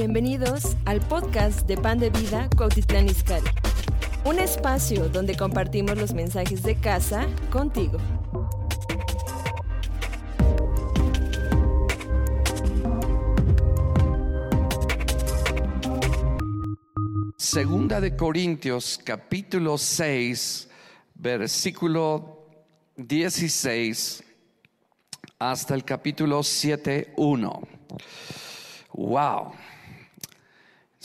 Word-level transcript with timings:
Bienvenidos 0.00 0.76
al 0.84 1.00
podcast 1.00 1.66
de 1.66 1.76
Pan 1.76 1.98
de 1.98 2.10
Vida 2.10 2.48
Cuautitlán 2.56 3.08
Izcalli. 3.08 3.48
Un 4.24 4.38
espacio 4.38 5.08
donde 5.08 5.36
compartimos 5.36 5.98
los 5.98 6.14
mensajes 6.14 6.62
de 6.62 6.76
casa 6.76 7.26
contigo. 7.50 7.98
Segunda 17.36 18.00
de 18.00 18.14
Corintios 18.14 19.00
capítulo 19.02 19.76
6, 19.76 20.68
versículo 21.16 22.46
16 22.96 24.22
hasta 25.40 25.74
el 25.74 25.84
capítulo 25.84 26.44
7, 26.44 27.14
1. 27.16 27.62
Wow. 28.92 29.54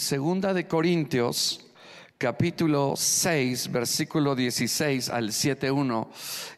Segunda 0.04 0.54
de 0.54 0.68
Corintios 0.68 1.66
capítulo 2.18 2.96
6, 2.98 3.72
versículo 3.72 4.36
16 4.36 5.08
al 5.08 5.30
7.1. 5.30 6.08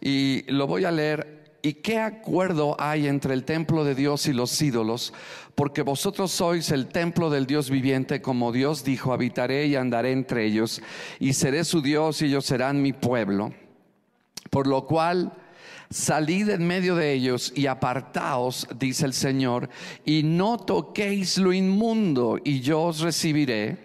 Y 0.02 0.52
lo 0.52 0.66
voy 0.66 0.84
a 0.86 0.92
leer. 0.92 1.60
¿Y 1.62 1.74
qué 1.74 2.00
acuerdo 2.00 2.76
hay 2.80 3.06
entre 3.06 3.36
el 3.36 3.44
templo 3.44 3.84
de 3.84 3.94
Dios 3.94 4.26
y 4.26 4.34
los 4.34 4.60
ídolos? 4.60 5.14
Porque 5.54 5.84
vosotros 5.84 6.32
sois 6.32 6.72
el 6.72 6.88
templo 6.88 7.30
del 7.30 7.46
Dios 7.46 7.70
viviente, 7.70 8.20
como 8.20 8.52
Dios 8.52 8.84
dijo, 8.84 9.14
habitaré 9.14 9.68
y 9.68 9.76
andaré 9.76 10.12
entre 10.12 10.46
ellos, 10.46 10.82
y 11.20 11.34
seré 11.34 11.66
su 11.66 11.84
Dios 11.84 12.24
y 12.24 12.26
ellos 12.26 12.48
serán 12.48 12.82
mi 12.82 12.94
pueblo. 12.94 13.54
Por 14.50 14.66
lo 14.66 14.88
cual 14.88 15.34
salid 15.96 16.50
en 16.50 16.68
medio 16.68 16.94
de 16.96 17.14
ellos 17.14 17.54
y 17.56 17.68
apartaos, 17.68 18.68
dice 18.78 19.06
el 19.06 19.14
Señor, 19.14 19.70
y 20.04 20.24
no 20.24 20.58
toquéis 20.58 21.38
lo 21.38 21.54
inmundo, 21.54 22.38
y 22.44 22.60
yo 22.60 22.82
os 22.82 23.00
recibiré, 23.00 23.78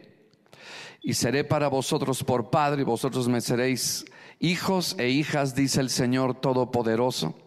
y 1.02 1.14
seré 1.14 1.44
para 1.44 1.68
vosotros 1.68 2.24
por 2.24 2.50
Padre, 2.50 2.82
y 2.82 2.84
vosotros 2.84 3.28
me 3.28 3.40
seréis 3.40 4.04
hijos 4.40 4.96
e 4.98 5.08
hijas, 5.08 5.54
dice 5.54 5.80
el 5.80 5.88
Señor 5.88 6.40
Todopoderoso. 6.40 7.38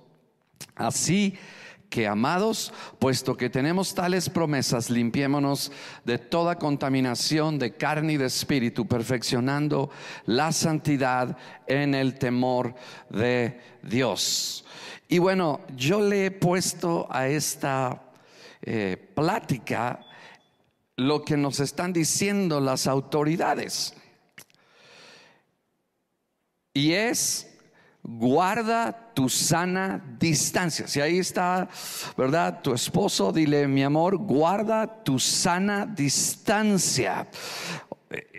Así 0.75 1.35
que, 1.93 2.07
amados, 2.07 2.73
puesto 2.97 3.37
que 3.37 3.51
tenemos 3.51 3.93
tales 3.93 4.27
promesas, 4.27 4.89
limpiémonos 4.89 5.71
de 6.03 6.17
toda 6.17 6.57
contaminación 6.57 7.59
de 7.59 7.77
carne 7.77 8.13
y 8.13 8.17
de 8.17 8.25
espíritu, 8.25 8.87
perfeccionando 8.87 9.91
la 10.25 10.51
santidad 10.51 11.37
en 11.67 11.93
el 11.93 12.17
temor 12.17 12.73
de 13.11 13.61
Dios. 13.83 14.65
Y 15.07 15.19
bueno, 15.19 15.59
yo 15.75 16.01
le 16.01 16.25
he 16.25 16.31
puesto 16.31 17.05
a 17.11 17.27
esta 17.27 18.01
eh, 18.63 18.97
plática 19.13 19.99
lo 20.95 21.23
que 21.23 21.37
nos 21.37 21.59
están 21.59 21.93
diciendo 21.93 22.59
las 22.59 22.87
autoridades. 22.87 23.93
Y 26.73 26.93
es 26.93 27.55
guarda 28.01 29.02
tu 29.13 29.29
sana 29.29 30.03
distancia. 30.19 30.87
Si 30.87 30.99
ahí 30.99 31.19
está, 31.19 31.69
¿verdad? 32.17 32.61
Tu 32.61 32.73
esposo, 32.73 33.31
dile, 33.31 33.67
mi 33.67 33.83
amor, 33.83 34.17
guarda 34.17 35.03
tu 35.03 35.19
sana 35.19 35.85
distancia. 35.85 37.27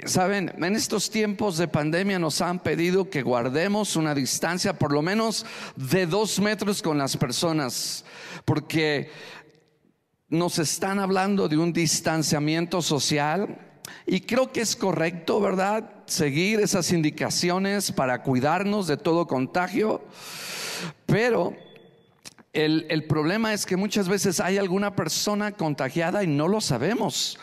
Saben, 0.04 0.52
en 0.56 0.76
estos 0.76 1.10
tiempos 1.10 1.56
de 1.56 1.66
pandemia 1.66 2.18
nos 2.18 2.40
han 2.40 2.60
pedido 2.60 3.10
que 3.10 3.22
guardemos 3.22 3.96
una 3.96 4.14
distancia 4.14 4.78
por 4.78 4.92
lo 4.92 5.02
menos 5.02 5.44
de 5.74 6.06
dos 6.06 6.38
metros 6.38 6.80
con 6.80 6.98
las 6.98 7.16
personas, 7.16 8.04
porque 8.44 9.10
nos 10.28 10.58
están 10.58 11.00
hablando 11.00 11.48
de 11.48 11.56
un 11.56 11.72
distanciamiento 11.72 12.82
social 12.82 13.58
y 14.06 14.20
creo 14.20 14.52
que 14.52 14.60
es 14.60 14.76
correcto, 14.76 15.40
¿verdad? 15.40 15.90
Seguir 16.06 16.60
esas 16.60 16.92
indicaciones 16.92 17.90
para 17.92 18.22
cuidarnos 18.22 18.86
de 18.86 18.96
todo 18.96 19.26
contagio. 19.26 20.02
Pero 21.06 21.56
el, 22.52 23.04
problema 23.08 23.52
es 23.52 23.66
que 23.66 23.76
muchas 23.76 24.08
veces 24.08 24.38
hay 24.40 24.58
alguna 24.58 24.94
persona 24.94 25.52
contagiada 25.52 26.22
y 26.22 26.28
no 26.28 26.46
lo 26.46 26.60
sabemos, 26.60 27.38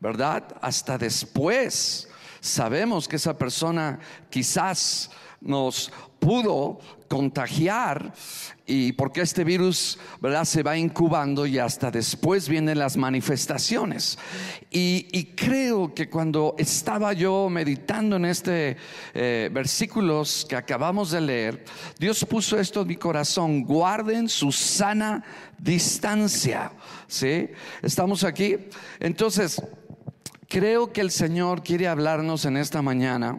¿verdad? 0.00 0.44
Hasta 0.62 0.96
después 0.96 2.08
sabemos 2.40 3.08
que 3.08 3.16
esa 3.16 3.36
persona 3.36 3.98
quizás 4.30 5.10
nos 5.40 5.92
pudo 6.18 6.80
contagiar 7.08 8.12
y 8.66 8.92
porque 8.92 9.22
este 9.22 9.44
virus 9.44 9.98
¿verdad? 10.20 10.44
se 10.44 10.62
va 10.62 10.76
incubando 10.76 11.46
y 11.46 11.58
hasta 11.58 11.90
después 11.90 12.48
vienen 12.48 12.78
las 12.78 12.96
manifestaciones. 12.96 14.18
Y, 14.70 15.24
creo 15.34 15.94
que 15.94 16.10
cuando 16.10 16.54
estaba 16.58 17.12
yo 17.14 17.48
meditando 17.48 18.16
en 18.16 18.26
este 18.26 18.76
eh, 19.14 19.48
versículos 19.52 20.44
que 20.46 20.56
acabamos 20.56 21.10
de 21.12 21.20
leer, 21.22 21.64
Dios 21.98 22.24
puso 22.26 22.58
esto 22.58 22.82
en 22.82 22.88
mi 22.88 22.96
corazón, 22.96 23.64
guarden 23.64 24.28
su 24.28 24.52
sana 24.52 25.24
distancia. 25.56 26.72
¿Sí? 27.06 27.48
¿Estamos 27.80 28.24
aquí? 28.24 28.56
Entonces, 29.00 29.62
Creo 30.48 30.90
que 30.94 31.02
el 31.02 31.10
Señor 31.10 31.62
quiere 31.62 31.88
hablarnos 31.88 32.46
en 32.46 32.56
esta 32.56 32.80
mañana 32.80 33.38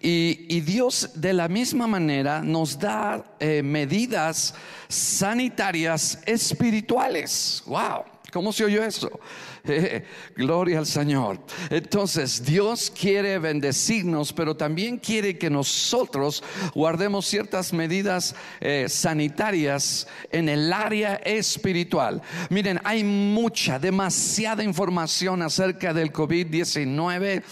y, 0.00 0.60
Dios 0.62 1.10
de 1.14 1.32
la 1.32 1.46
misma 1.46 1.86
manera 1.86 2.42
nos 2.42 2.76
da 2.76 3.24
eh, 3.38 3.62
medidas 3.62 4.52
sanitarias 4.88 6.18
espirituales. 6.26 7.62
¡Wow! 7.66 8.02
¿Cómo 8.32 8.52
se 8.52 8.64
oyó 8.64 8.82
eso? 8.82 9.20
gloria 10.36 10.78
al 10.78 10.86
Señor. 10.86 11.40
Entonces, 11.70 12.44
Dios 12.44 12.92
quiere 12.96 13.38
bendecirnos, 13.38 14.32
pero 14.32 14.56
también 14.56 14.98
quiere 14.98 15.38
que 15.38 15.50
nosotros 15.50 16.42
guardemos 16.74 17.26
ciertas 17.26 17.72
medidas 17.72 18.34
eh, 18.60 18.86
sanitarias 18.88 20.06
en 20.30 20.48
el 20.48 20.72
área 20.72 21.16
espiritual. 21.16 22.22
Miren, 22.48 22.80
hay 22.84 23.04
mucha, 23.04 23.78
demasiada 23.78 24.62
información 24.62 25.42
acerca 25.42 25.92
del 25.92 26.12
COVID-19 26.12 27.42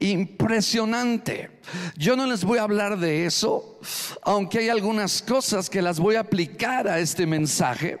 impresionante. 0.00 1.60
Yo 1.96 2.16
no 2.16 2.26
les 2.26 2.44
voy 2.44 2.58
a 2.58 2.62
hablar 2.62 2.98
de 2.98 3.26
eso, 3.26 3.78
aunque 4.22 4.58
hay 4.58 4.68
algunas 4.68 5.22
cosas 5.22 5.70
que 5.70 5.82
las 5.82 6.00
voy 6.00 6.16
a 6.16 6.20
aplicar 6.20 6.88
a 6.88 6.98
este 6.98 7.26
mensaje, 7.26 7.98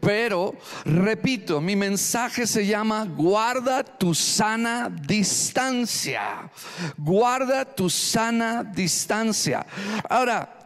pero 0.00 0.54
repito, 0.84 1.60
mi 1.60 1.76
mensaje 1.76 2.46
se 2.46 2.66
llama 2.66 2.91
guarda 3.16 3.82
tu 3.82 4.14
sana 4.14 4.88
distancia. 4.88 6.50
Guarda 6.96 7.64
tu 7.64 7.88
sana 7.88 8.64
distancia. 8.64 9.66
Ahora, 10.08 10.58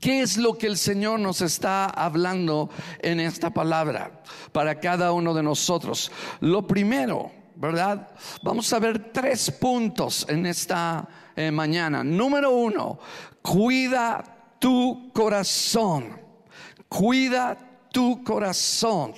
¿Qué 0.00 0.22
es 0.22 0.36
lo 0.36 0.56
que 0.56 0.68
el 0.68 0.76
Señor 0.76 1.18
nos 1.18 1.40
está 1.40 1.86
hablando 1.86 2.70
en 3.00 3.18
esta 3.18 3.50
palabra 3.50 4.22
para 4.52 4.78
cada 4.78 5.10
uno 5.10 5.34
de 5.34 5.42
nosotros? 5.42 6.12
Lo 6.38 6.64
primero, 6.64 7.32
¿verdad? 7.56 8.08
Vamos 8.42 8.72
a 8.72 8.78
ver 8.78 9.10
tres 9.12 9.50
puntos 9.50 10.24
en 10.28 10.46
esta 10.46 11.08
eh, 11.34 11.50
mañana. 11.50 12.04
Número 12.04 12.52
uno, 12.52 13.00
cuida 13.42 14.22
tu 14.60 15.10
corazón. 15.12 16.20
Cuida 16.88 17.58
tu 17.90 18.22
corazón. 18.22 19.14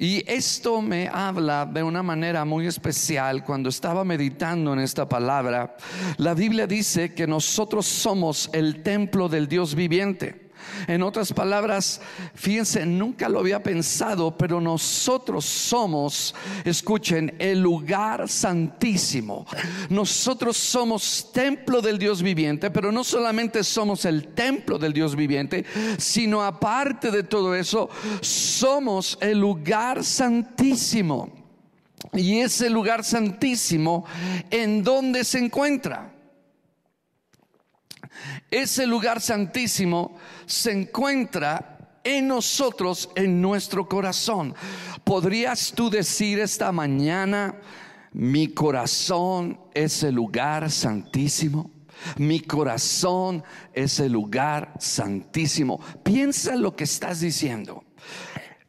Y 0.00 0.22
esto 0.30 0.80
me 0.80 1.08
habla 1.12 1.66
de 1.66 1.82
una 1.82 2.04
manera 2.04 2.44
muy 2.44 2.68
especial 2.68 3.42
cuando 3.44 3.68
estaba 3.68 4.04
meditando 4.04 4.72
en 4.72 4.78
esta 4.78 5.08
palabra. 5.08 5.76
La 6.18 6.34
Biblia 6.34 6.68
dice 6.68 7.14
que 7.14 7.26
nosotros 7.26 7.84
somos 7.84 8.48
el 8.52 8.84
templo 8.84 9.28
del 9.28 9.48
Dios 9.48 9.74
viviente. 9.74 10.47
En 10.86 11.02
otras 11.02 11.32
palabras, 11.32 12.00
fíjense, 12.34 12.84
nunca 12.86 13.28
lo 13.28 13.40
había 13.40 13.62
pensado, 13.62 14.36
pero 14.36 14.60
nosotros 14.60 15.44
somos, 15.44 16.34
escuchen, 16.64 17.34
el 17.38 17.60
lugar 17.60 18.28
santísimo. 18.28 19.46
Nosotros 19.90 20.56
somos 20.56 21.30
templo 21.32 21.80
del 21.80 21.98
Dios 21.98 22.22
viviente, 22.22 22.70
pero 22.70 22.92
no 22.92 23.04
solamente 23.04 23.64
somos 23.64 24.04
el 24.04 24.28
templo 24.28 24.78
del 24.78 24.92
Dios 24.92 25.16
viviente, 25.16 25.64
sino 25.98 26.42
aparte 26.42 27.10
de 27.10 27.22
todo 27.22 27.54
eso, 27.54 27.88
somos 28.20 29.18
el 29.20 29.38
lugar 29.38 30.04
santísimo. 30.04 31.32
Y 32.12 32.38
ese 32.38 32.70
lugar 32.70 33.04
santísimo, 33.04 34.04
¿en 34.50 34.82
dónde 34.82 35.24
se 35.24 35.38
encuentra? 35.38 36.12
Ese 38.50 38.86
lugar 38.86 39.20
santísimo 39.20 40.16
se 40.46 40.72
encuentra 40.72 41.78
en 42.04 42.28
nosotros, 42.28 43.10
en 43.14 43.40
nuestro 43.40 43.88
corazón. 43.88 44.54
¿Podrías 45.04 45.72
tú 45.74 45.90
decir 45.90 46.38
esta 46.38 46.72
mañana, 46.72 47.56
mi 48.12 48.48
corazón 48.48 49.60
es 49.74 50.02
el 50.02 50.14
lugar 50.14 50.70
santísimo? 50.70 51.70
Mi 52.16 52.40
corazón 52.40 53.42
es 53.72 54.00
el 54.00 54.12
lugar 54.12 54.74
santísimo. 54.78 55.80
Piensa 56.02 56.54
lo 56.56 56.74
que 56.76 56.84
estás 56.84 57.20
diciendo. 57.20 57.84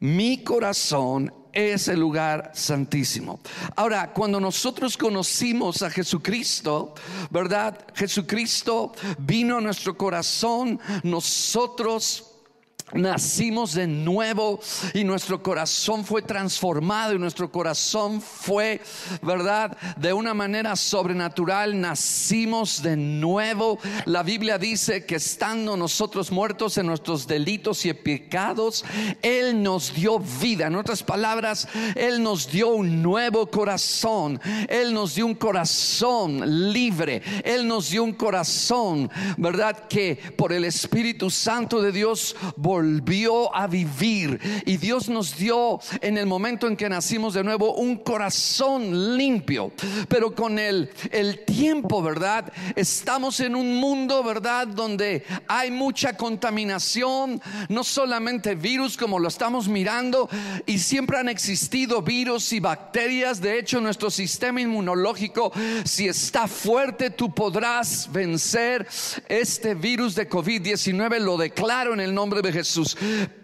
Mi 0.00 0.42
corazón 0.42 1.32
es 1.52 1.88
el 1.88 2.00
lugar 2.00 2.50
santísimo. 2.54 3.40
Ahora, 3.76 4.12
cuando 4.12 4.40
nosotros 4.40 4.96
conocimos 4.96 5.82
a 5.82 5.90
Jesucristo, 5.90 6.94
¿verdad? 7.30 7.78
Jesucristo 7.94 8.92
vino 9.18 9.58
a 9.58 9.60
nuestro 9.60 9.96
corazón, 9.96 10.80
nosotros 11.02 12.29
nacimos 12.94 13.74
de 13.74 13.86
nuevo 13.86 14.60
y 14.94 15.04
nuestro 15.04 15.42
corazón 15.42 16.04
fue 16.04 16.22
transformado 16.22 17.14
y 17.14 17.18
nuestro 17.18 17.50
corazón 17.50 18.20
fue, 18.20 18.80
¿verdad? 19.22 19.76
De 19.96 20.12
una 20.12 20.34
manera 20.34 20.76
sobrenatural 20.76 21.80
nacimos 21.80 22.82
de 22.82 22.96
nuevo. 22.96 23.78
La 24.06 24.22
Biblia 24.22 24.58
dice 24.58 25.04
que 25.06 25.16
estando 25.16 25.76
nosotros 25.76 26.30
muertos 26.30 26.78
en 26.78 26.86
nuestros 26.86 27.26
delitos 27.26 27.84
y 27.86 27.92
pecados, 27.92 28.84
Él 29.22 29.62
nos 29.62 29.94
dio 29.94 30.18
vida. 30.18 30.66
En 30.66 30.76
otras 30.76 31.02
palabras, 31.02 31.68
Él 31.94 32.22
nos 32.22 32.50
dio 32.50 32.68
un 32.68 33.02
nuevo 33.02 33.46
corazón. 33.46 34.40
Él 34.68 34.92
nos 34.92 35.14
dio 35.14 35.26
un 35.26 35.34
corazón 35.34 36.72
libre. 36.72 37.22
Él 37.44 37.66
nos 37.66 37.90
dio 37.90 38.04
un 38.04 38.12
corazón, 38.12 39.10
¿verdad? 39.36 39.88
Que 39.88 40.16
por 40.36 40.52
el 40.52 40.64
Espíritu 40.64 41.30
Santo 41.30 41.80
de 41.80 41.92
Dios 41.92 42.36
volvió 42.56 42.79
a 43.52 43.66
vivir. 43.66 44.38
Y 44.66 44.76
Dios 44.76 45.08
nos 45.08 45.36
dio 45.36 45.80
en 46.00 46.16
el 46.16 46.26
momento 46.26 46.66
en 46.66 46.76
que 46.76 46.88
nacimos 46.88 47.34
de 47.34 47.44
nuevo 47.44 47.74
un 47.74 47.96
corazón 47.96 49.16
limpio. 49.16 49.72
Pero 50.08 50.34
con 50.34 50.58
el, 50.58 50.90
el 51.10 51.44
tiempo, 51.44 52.02
¿verdad? 52.02 52.52
Estamos 52.76 53.40
en 53.40 53.54
un 53.56 53.76
mundo, 53.76 54.22
¿verdad? 54.22 54.66
Donde 54.66 55.24
hay 55.46 55.70
mucha 55.70 56.16
contaminación, 56.16 57.40
no 57.68 57.84
solamente 57.84 58.54
virus 58.54 58.96
como 58.96 59.18
lo 59.18 59.28
estamos 59.28 59.68
mirando, 59.68 60.28
y 60.66 60.78
siempre 60.78 61.18
han 61.18 61.28
existido 61.28 62.02
virus 62.02 62.52
y 62.52 62.60
bacterias. 62.60 63.40
De 63.40 63.58
hecho, 63.58 63.80
nuestro 63.80 64.10
sistema 64.10 64.60
inmunológico, 64.60 65.52
si 65.84 66.08
está 66.08 66.46
fuerte, 66.48 67.10
tú 67.10 67.32
podrás 67.34 68.08
vencer 68.10 68.86
este 69.28 69.74
virus 69.74 70.14
de 70.14 70.28
COVID-19. 70.28 71.18
Lo 71.18 71.36
declaro 71.36 71.94
en 71.94 72.00
el 72.00 72.14
nombre 72.14 72.42
de 72.42 72.52
Jesús. 72.52 72.69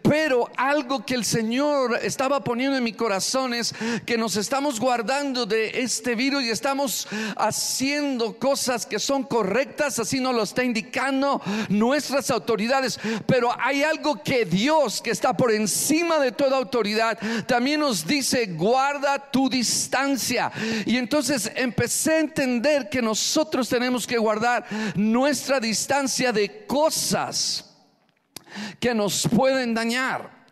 Pero 0.03 0.49
algo 0.57 1.05
que 1.05 1.15
el 1.15 1.25
Señor 1.25 1.99
estaba 2.03 2.45
poniendo 2.45 2.77
en 2.77 2.85
mi 2.85 2.93
corazón 2.93 3.55
es 3.55 3.75
que 4.05 4.17
nos 4.17 4.37
estamos 4.37 4.79
guardando 4.79 5.47
de 5.47 5.83
este 5.83 6.15
virus 6.15 6.45
y 6.45 6.51
estamos 6.51 7.09
haciendo 7.37 8.39
cosas 8.39 8.87
que 8.87 9.01
son 9.01 9.25
correctas, 9.25 9.99
así 9.99 10.21
nos 10.21 10.35
lo 10.35 10.45
está 10.45 10.63
indicando 10.63 11.43
nuestras 11.69 12.31
autoridades. 12.31 13.01
Pero 13.27 13.51
hay 13.59 13.83
algo 13.83 14.23
que 14.23 14.45
Dios, 14.45 15.03
que 15.03 15.11
está 15.11 15.37
por 15.37 15.51
encima 15.51 16.21
de 16.21 16.33
toda 16.33 16.57
autoridad, 16.57 17.19
también 17.47 17.81
nos 17.81 18.07
dice, 18.07 18.47
guarda 18.47 19.31
tu 19.31 19.49
distancia. 19.49 20.53
Y 20.85 20.97
entonces 20.99 21.51
empecé 21.57 22.13
a 22.13 22.21
entender 22.21 22.89
que 22.89 23.03
nosotros 23.03 23.69
tenemos 23.69 24.07
que 24.07 24.19
guardar 24.19 24.67
nuestra 24.95 25.59
distancia 25.59 26.33
de 26.33 26.65
cosas 26.67 27.66
que 28.81 28.95
nos 28.95 29.29
pueden 29.29 29.75
dañar, 29.75 30.47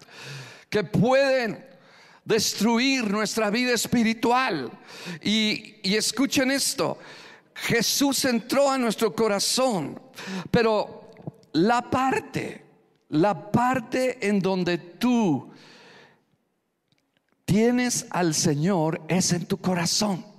que 0.68 0.84
pueden 0.84 1.64
destruir 2.24 3.10
nuestra 3.10 3.50
vida 3.50 3.72
espiritual. 3.72 4.70
Y, 5.22 5.76
escuchen 5.82 6.50
esto, 6.50 6.98
Jesús 7.54 8.24
entró 8.24 8.70
a 8.70 8.78
nuestro 8.78 9.14
corazón, 9.14 10.00
pero 10.50 11.10
la 11.52 11.88
parte, 11.90 12.64
la 13.10 13.50
parte 13.50 14.26
en 14.26 14.40
donde 14.40 14.78
tú 14.78 15.52
tienes 17.44 18.06
al 18.10 18.34
Señor 18.34 19.02
es 19.08 19.32
en 19.32 19.46
tu 19.46 19.58
corazón. 19.58 20.33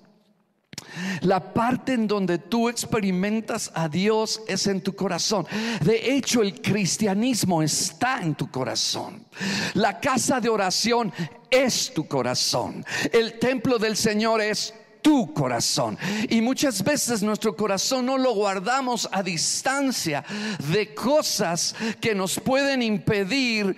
La 1.22 1.54
parte 1.54 1.94
en 1.94 2.08
donde 2.08 2.38
tú 2.38 2.70
experimentas 2.70 3.72
a 3.74 3.88
Dios 3.90 4.42
es 4.48 4.68
en 4.68 4.82
tu 4.82 4.96
corazón. 4.96 5.46
De 5.82 6.16
hecho, 6.16 6.42
el 6.42 6.62
cristianismo 6.62 7.62
está 7.62 8.22
en 8.22 8.36
tu 8.36 8.50
corazón. 8.50 9.26
La 9.74 10.00
casa 10.00 10.40
de 10.40 10.50
oración 10.50 11.12
es 11.50 11.94
tu 11.94 12.08
corazón. 12.08 12.86
El 13.12 13.40
templo 13.40 13.78
del 13.78 13.96
Señor 13.96 14.42
es 14.42 14.74
tu 15.02 15.34
corazón. 15.34 15.98
Y 16.30 16.42
muchas 16.42 16.84
veces 16.84 17.22
nuestro 17.22 17.56
corazón 17.56 18.08
no 18.08 18.18
lo 18.18 18.34
guardamos 18.34 19.08
a 19.12 19.22
distancia 19.22 20.24
de 20.72 20.96
cosas 20.96 21.76
que 22.02 22.16
nos 22.16 22.40
pueden 22.40 22.82
impedir 22.82 23.76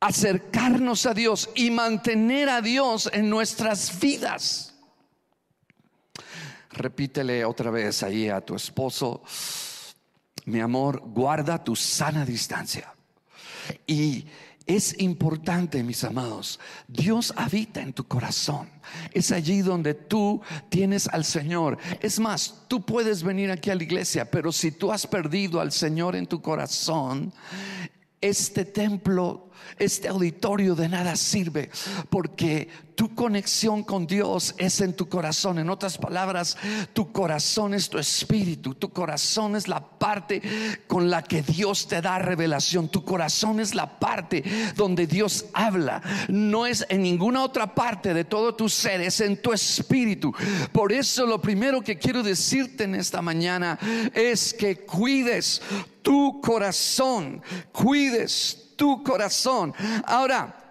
acercarnos 0.00 1.06
a 1.06 1.14
Dios 1.14 1.50
y 1.56 1.70
mantener 1.70 2.48
a 2.48 2.60
Dios 2.60 3.10
en 3.12 3.28
nuestras 3.28 3.98
vidas. 3.98 4.65
Repítele 6.76 7.44
otra 7.44 7.70
vez 7.70 8.02
ahí 8.02 8.28
a 8.28 8.42
tu 8.42 8.54
esposo, 8.54 9.22
mi 10.44 10.60
amor, 10.60 11.00
guarda 11.00 11.62
tu 11.64 11.74
sana 11.74 12.24
distancia. 12.24 12.92
Y 13.86 14.26
es 14.66 14.98
importante, 15.00 15.82
mis 15.82 16.04
amados, 16.04 16.60
Dios 16.86 17.32
habita 17.34 17.80
en 17.80 17.94
tu 17.94 18.04
corazón. 18.04 18.68
Es 19.12 19.32
allí 19.32 19.62
donde 19.62 19.94
tú 19.94 20.42
tienes 20.68 21.08
al 21.08 21.24
Señor. 21.24 21.78
Es 22.00 22.20
más, 22.20 22.62
tú 22.68 22.84
puedes 22.84 23.22
venir 23.22 23.50
aquí 23.50 23.70
a 23.70 23.74
la 23.74 23.82
iglesia, 23.82 24.30
pero 24.30 24.52
si 24.52 24.70
tú 24.72 24.92
has 24.92 25.06
perdido 25.06 25.60
al 25.60 25.72
Señor 25.72 26.14
en 26.14 26.26
tu 26.26 26.42
corazón, 26.42 27.32
este 28.20 28.66
templo, 28.66 29.45
este 29.78 30.08
auditorio 30.08 30.74
de 30.74 30.88
nada 30.88 31.16
sirve 31.16 31.70
porque 32.08 32.68
tu 32.96 33.14
conexión 33.14 33.84
con 33.84 34.06
Dios 34.06 34.54
es 34.56 34.80
en 34.80 34.94
tu 34.94 35.06
corazón. 35.08 35.58
En 35.58 35.68
otras 35.68 35.98
palabras, 35.98 36.56
tu 36.94 37.12
corazón 37.12 37.74
es 37.74 37.90
tu 37.90 37.98
espíritu. 37.98 38.74
Tu 38.74 38.88
corazón 38.88 39.54
es 39.54 39.68
la 39.68 39.86
parte 39.86 40.40
con 40.86 41.10
la 41.10 41.22
que 41.22 41.42
Dios 41.42 41.86
te 41.86 42.00
da 42.00 42.18
revelación. 42.18 42.88
Tu 42.88 43.04
corazón 43.04 43.60
es 43.60 43.74
la 43.74 43.98
parte 43.98 44.42
donde 44.74 45.06
Dios 45.06 45.44
habla. 45.52 46.02
No 46.28 46.66
es 46.66 46.86
en 46.88 47.02
ninguna 47.02 47.44
otra 47.44 47.74
parte 47.74 48.14
de 48.14 48.24
todo 48.24 48.54
tu 48.54 48.68
ser, 48.70 49.02
es 49.02 49.20
en 49.20 49.40
tu 49.42 49.52
espíritu. 49.52 50.32
Por 50.72 50.90
eso 50.90 51.26
lo 51.26 51.40
primero 51.40 51.82
que 51.82 51.98
quiero 51.98 52.22
decirte 52.22 52.84
en 52.84 52.94
esta 52.94 53.20
mañana 53.20 53.78
es 54.14 54.54
que 54.54 54.86
cuides 54.86 55.60
tu 56.00 56.40
corazón. 56.40 57.42
Cuides 57.72 58.65
tu 58.76 59.02
corazón. 59.02 59.74
Ahora, 60.04 60.65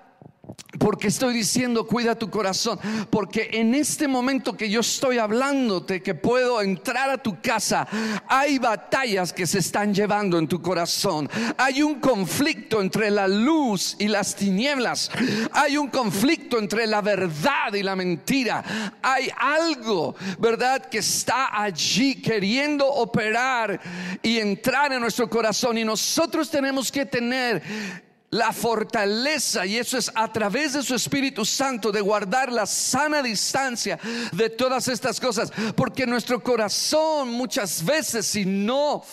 porque 0.79 1.07
estoy 1.07 1.33
diciendo, 1.33 1.87
cuida 1.87 2.15
tu 2.15 2.29
corazón. 2.29 2.79
Porque 3.09 3.49
en 3.53 3.73
este 3.75 4.07
momento 4.07 4.55
que 4.55 4.69
yo 4.69 4.81
estoy 4.81 5.17
hablándote, 5.17 6.01
que 6.01 6.15
puedo 6.15 6.61
entrar 6.61 7.09
a 7.09 7.17
tu 7.17 7.41
casa, 7.41 7.87
hay 8.27 8.59
batallas 8.59 9.33
que 9.33 9.47
se 9.47 9.59
están 9.59 9.93
llevando 9.93 10.37
en 10.37 10.47
tu 10.47 10.61
corazón. 10.61 11.29
Hay 11.57 11.81
un 11.81 11.99
conflicto 11.99 12.81
entre 12.81 13.09
la 13.09 13.27
luz 13.27 13.95
y 13.99 14.07
las 14.07 14.35
tinieblas. 14.35 15.11
Hay 15.53 15.77
un 15.77 15.87
conflicto 15.87 16.59
entre 16.59 16.87
la 16.87 17.01
verdad 17.01 17.73
y 17.73 17.83
la 17.83 17.95
mentira. 17.95 18.63
Hay 19.01 19.29
algo, 19.37 20.15
¿verdad?, 20.39 20.85
que 20.85 20.99
está 20.99 21.61
allí 21.61 22.21
queriendo 22.21 22.87
operar 22.87 23.79
y 24.21 24.39
entrar 24.39 24.91
en 24.93 25.01
nuestro 25.01 25.29
corazón. 25.29 25.77
Y 25.77 25.83
nosotros 25.83 26.49
tenemos 26.49 26.91
que 26.91 27.05
tener 27.05 28.03
la 28.35 28.51
fortaleza, 28.51 29.65
y 29.65 29.77
eso 29.77 29.97
es 29.97 30.11
a 30.13 30.31
través 30.31 30.73
de 30.73 30.83
su 30.83 30.93
Espíritu 30.93 31.45
Santo, 31.45 31.91
de 31.91 32.01
guardar 32.01 32.51
la 32.51 32.65
sana 32.65 33.23
distancia 33.23 33.97
de 34.31 34.49
todas 34.49 34.87
estas 34.89 35.19
cosas, 35.19 35.51
porque 35.75 36.05
nuestro 36.05 36.43
corazón 36.43 37.31
muchas 37.31 37.83
veces, 37.83 38.25
si 38.25 38.45
no 38.45 39.03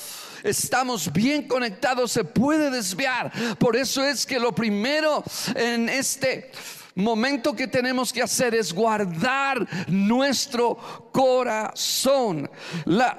estamos 0.43 1.12
bien 1.12 1.47
conectados, 1.47 2.11
se 2.11 2.25
puede 2.25 2.71
desviar. 2.71 3.31
Por 3.59 3.76
eso 3.76 4.05
es 4.05 4.26
que 4.26 4.41
lo 4.41 4.52
primero 4.52 5.23
en 5.55 5.88
este 5.88 6.50
momento 6.95 7.55
que 7.55 7.67
tenemos 7.67 8.13
que 8.13 8.23
hacer 8.23 8.55
es 8.55 8.73
guardar 8.73 9.67
nuestro 9.89 11.11
corazón. 11.13 12.51
La, 12.85 13.19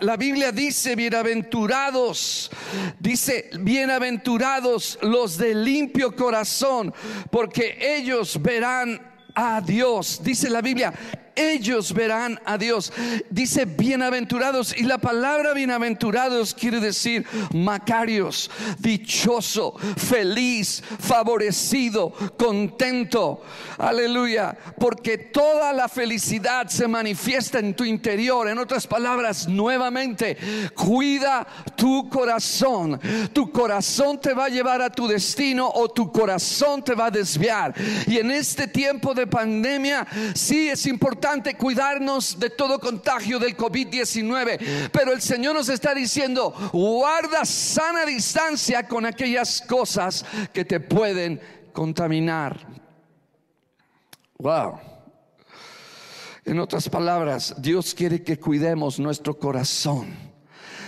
la, 0.00 0.16
Biblia 0.16 0.52
dice, 0.52 0.96
bienaventurados, 0.96 2.50
dice, 2.98 3.50
bienaventurados 3.60 4.98
los 5.02 5.38
de 5.38 5.54
limpio 5.54 6.14
corazón, 6.14 6.92
porque 7.30 7.78
ellos 7.80 8.40
verán 8.40 9.00
a 9.34 9.60
Dios. 9.60 10.20
Dice 10.22 10.50
la 10.50 10.60
Biblia, 10.60 10.92
ellos 11.36 11.92
verán 11.92 12.40
a 12.44 12.58
Dios. 12.58 12.92
Dice 13.30 13.66
bienaventurados 13.66 14.76
y 14.76 14.84
la 14.84 14.98
palabra 14.98 15.52
bienaventurados 15.52 16.54
quiere 16.54 16.80
decir 16.80 17.26
macarios, 17.52 18.50
dichoso, 18.78 19.76
feliz, 19.96 20.82
favorecido, 20.98 22.12
contento. 22.36 23.42
Aleluya, 23.78 24.56
porque 24.78 25.18
toda 25.18 25.72
la 25.72 25.88
felicidad 25.88 26.68
se 26.68 26.88
manifiesta 26.88 27.58
en 27.58 27.74
tu 27.74 27.84
interior. 27.84 28.48
En 28.48 28.58
otras 28.58 28.86
palabras, 28.86 29.46
nuevamente, 29.46 30.36
cuida 30.74 31.46
tu 31.76 32.08
corazón. 32.08 32.98
Tu 33.32 33.50
corazón 33.52 34.20
te 34.20 34.32
va 34.32 34.46
a 34.46 34.48
llevar 34.48 34.80
a 34.80 34.90
tu 34.90 35.06
destino 35.06 35.68
o 35.68 35.88
tu 35.88 36.10
corazón 36.10 36.82
te 36.82 36.94
va 36.94 37.06
a 37.06 37.10
desviar. 37.10 37.74
Y 38.06 38.16
en 38.16 38.30
este 38.30 38.66
tiempo 38.66 39.12
de 39.12 39.26
pandemia, 39.26 40.06
sí 40.34 40.70
es 40.70 40.86
importante 40.86 41.25
cuidarnos 41.56 42.38
de 42.38 42.50
todo 42.50 42.78
contagio 42.78 43.38
del 43.38 43.56
COVID-19. 43.56 44.90
Pero 44.92 45.12
el 45.12 45.20
Señor 45.20 45.54
nos 45.54 45.68
está 45.68 45.94
diciendo, 45.94 46.52
guarda 46.72 47.44
sana 47.44 48.04
distancia 48.04 48.86
con 48.86 49.06
aquellas 49.06 49.62
cosas 49.62 50.24
que 50.52 50.64
te 50.64 50.80
pueden 50.80 51.40
contaminar. 51.72 52.58
Wow. 54.38 54.80
En 56.44 56.60
otras 56.60 56.88
palabras, 56.88 57.54
Dios 57.58 57.94
quiere 57.94 58.22
que 58.22 58.38
cuidemos 58.38 58.98
nuestro 58.98 59.38
corazón. 59.38 60.14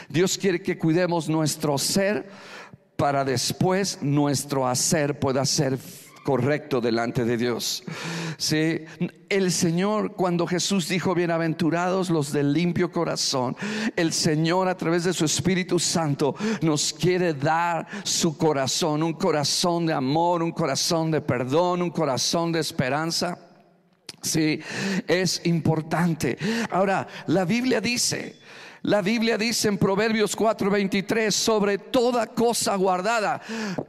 Dios 0.08 0.38
quiere 0.38 0.62
que 0.62 0.78
cuidemos 0.78 1.28
nuestro 1.28 1.76
ser 1.78 2.28
para 2.96 3.24
después 3.24 3.98
nuestro 4.02 4.66
hacer 4.66 5.18
pueda 5.18 5.44
ser 5.44 5.78
correcto 6.22 6.80
delante 6.80 7.24
de 7.24 7.36
Dios. 7.36 7.82
Sí, 8.36 8.80
el 9.28 9.50
Señor 9.52 10.14
cuando 10.14 10.46
Jesús 10.46 10.88
dijo 10.88 11.14
bienaventurados 11.14 12.10
los 12.10 12.32
de 12.32 12.42
limpio 12.42 12.90
corazón, 12.92 13.56
el 13.96 14.12
Señor 14.12 14.68
a 14.68 14.76
través 14.76 15.04
de 15.04 15.12
su 15.12 15.24
Espíritu 15.24 15.78
Santo 15.78 16.34
nos 16.62 16.92
quiere 16.92 17.34
dar 17.34 17.86
su 18.04 18.36
corazón, 18.36 19.02
un 19.02 19.14
corazón 19.14 19.86
de 19.86 19.92
amor, 19.92 20.42
un 20.42 20.52
corazón 20.52 21.10
de 21.10 21.20
perdón, 21.20 21.82
un 21.82 21.90
corazón 21.90 22.52
de 22.52 22.60
esperanza. 22.60 23.38
Sí, 24.20 24.60
es 25.06 25.40
importante. 25.44 26.36
Ahora, 26.70 27.06
la 27.28 27.44
Biblia 27.44 27.80
dice 27.80 28.36
la 28.82 29.02
Biblia 29.02 29.36
dice 29.36 29.68
en 29.68 29.78
Proverbios 29.78 30.36
4:23, 30.36 31.34
sobre 31.34 31.78
toda 31.78 32.26
cosa 32.26 32.76
guardada, 32.76 33.40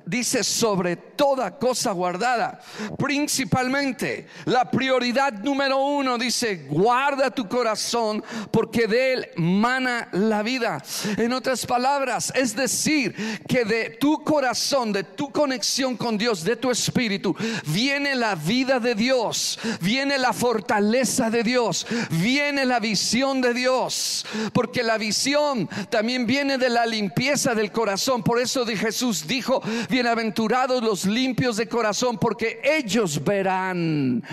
dice 0.05 0.43
sobre 0.43 0.96
toda 0.96 1.58
cosa 1.58 1.91
guardada, 1.91 2.60
principalmente 2.98 4.27
la 4.46 4.69
prioridad 4.69 5.34
número 5.34 5.77
uno 5.77 6.17
dice, 6.17 6.67
guarda 6.69 7.29
tu 7.29 7.48
corazón 7.48 8.24
porque 8.51 8.88
de 8.88 9.13
él 9.13 9.29
mana 9.36 10.10
la 10.12 10.41
vida. 10.43 10.81
En 11.17 11.34
otras 11.34 11.65
palabras, 11.65 12.31
es 12.36 12.55
decir, 12.55 13.13
que 13.48 13.65
de 13.65 13.91
tu 14.00 14.24
corazón, 14.24 14.91
de 14.91 15.03
tu 15.03 15.31
conexión 15.31 15.98
con 15.98 16.17
Dios, 16.17 16.43
de 16.43 16.55
tu 16.55 16.72
espíritu, 16.72 17.36
viene 17.67 18.15
la 18.15 18.36
vida 18.36 18.79
de 18.79 18.96
Dios, 18.96 19.60
viene 19.81 20.17
la 20.17 20.34
fortaleza 20.34 21.29
de 21.29 21.43
Dios, 21.43 21.86
viene 22.10 22.65
la 22.65 22.79
visión 22.79 23.41
de 23.41 23.53
Dios, 23.53 24.25
porque 24.53 24.78
la 24.83 24.98
visión 24.98 25.69
también 25.89 26.25
viene 26.25 26.57
de 26.57 26.69
la 26.69 26.86
limpieza 26.86 27.55
del 27.55 27.71
corazón. 27.71 28.24
Por 28.24 28.39
eso 28.39 28.65
de 28.65 28.75
Jesús 28.75 29.27
dijo, 29.27 29.62
bienaventurados 29.89 30.83
los 30.83 31.05
limpios 31.05 31.57
de 31.57 31.67
corazón, 31.67 32.17
porque 32.17 32.62
ellos 32.63 33.24
verán 33.24 34.24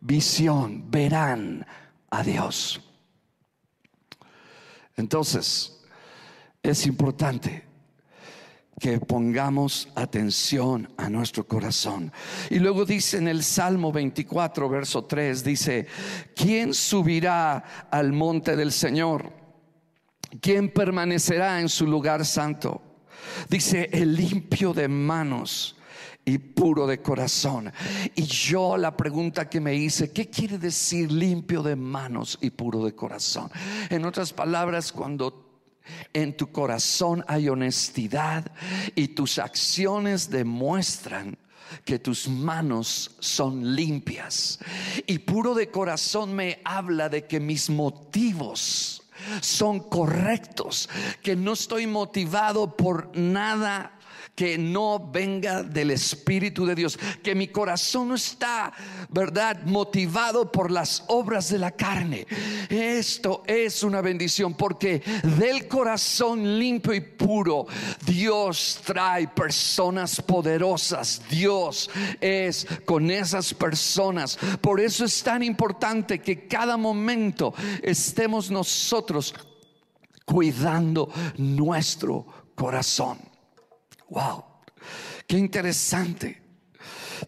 visión, 0.00 0.90
verán 0.90 1.66
a 2.10 2.22
Dios. 2.22 2.80
Entonces, 4.96 5.80
es 6.62 6.86
importante 6.86 7.64
que 8.80 8.98
pongamos 8.98 9.88
atención 9.94 10.92
a 10.96 11.08
nuestro 11.08 11.46
corazón. 11.46 12.12
Y 12.50 12.58
luego 12.58 12.84
dice 12.84 13.18
en 13.18 13.28
el 13.28 13.42
Salmo 13.42 13.92
24, 13.92 14.68
verso 14.68 15.04
3, 15.04 15.44
dice, 15.44 15.86
¿quién 16.34 16.74
subirá 16.74 17.88
al 17.90 18.12
monte 18.12 18.56
del 18.56 18.72
Señor? 18.72 19.43
¿Quién 20.40 20.70
permanecerá 20.70 21.60
en 21.60 21.68
su 21.68 21.86
lugar 21.86 22.24
santo? 22.24 22.82
Dice, 23.48 23.88
el 23.92 24.14
limpio 24.14 24.72
de 24.72 24.88
manos 24.88 25.76
y 26.24 26.38
puro 26.38 26.86
de 26.86 27.00
corazón. 27.00 27.72
Y 28.14 28.22
yo 28.22 28.76
la 28.76 28.96
pregunta 28.96 29.48
que 29.48 29.60
me 29.60 29.74
hice, 29.74 30.12
¿qué 30.12 30.30
quiere 30.30 30.58
decir 30.58 31.12
limpio 31.12 31.62
de 31.62 31.76
manos 31.76 32.38
y 32.40 32.50
puro 32.50 32.84
de 32.84 32.94
corazón? 32.94 33.50
En 33.90 34.04
otras 34.04 34.32
palabras, 34.32 34.92
cuando 34.92 35.62
en 36.12 36.36
tu 36.36 36.50
corazón 36.50 37.24
hay 37.28 37.48
honestidad 37.48 38.50
y 38.94 39.08
tus 39.08 39.38
acciones 39.38 40.30
demuestran 40.30 41.36
que 41.84 41.98
tus 41.98 42.28
manos 42.28 43.16
son 43.20 43.74
limpias. 43.74 44.58
Y 45.06 45.18
puro 45.18 45.54
de 45.54 45.70
corazón 45.70 46.34
me 46.34 46.60
habla 46.64 47.08
de 47.08 47.26
que 47.26 47.40
mis 47.40 47.68
motivos 47.68 49.03
son 49.40 49.80
correctos, 49.80 50.88
que 51.22 51.36
no 51.36 51.52
estoy 51.52 51.86
motivado 51.86 52.76
por 52.76 53.16
nada 53.16 53.92
que 54.34 54.58
no 54.58 55.10
venga 55.10 55.62
del 55.62 55.90
Espíritu 55.90 56.66
de 56.66 56.74
Dios, 56.74 56.98
que 57.22 57.34
mi 57.34 57.48
corazón 57.48 58.08
no 58.08 58.14
está, 58.14 58.72
¿verdad?, 59.08 59.62
motivado 59.64 60.50
por 60.50 60.70
las 60.70 61.04
obras 61.08 61.48
de 61.50 61.58
la 61.58 61.70
carne. 61.70 62.26
Esto 62.68 63.42
es 63.46 63.82
una 63.82 64.00
bendición 64.00 64.54
porque 64.54 65.02
del 65.38 65.68
corazón 65.68 66.58
limpio 66.58 66.94
y 66.94 67.00
puro 67.00 67.66
Dios 68.04 68.80
trae 68.84 69.28
personas 69.28 70.20
poderosas. 70.20 71.22
Dios 71.30 71.90
es 72.20 72.66
con 72.84 73.10
esas 73.10 73.52
personas. 73.54 74.38
Por 74.60 74.80
eso 74.80 75.04
es 75.04 75.22
tan 75.22 75.42
importante 75.42 76.20
que 76.20 76.46
cada 76.46 76.76
momento 76.76 77.54
estemos 77.82 78.50
nosotros 78.50 79.34
cuidando 80.24 81.10
nuestro 81.36 82.26
corazón. 82.54 83.33
Wow, 84.08 84.44
qué 85.26 85.38
interesante. 85.38 86.42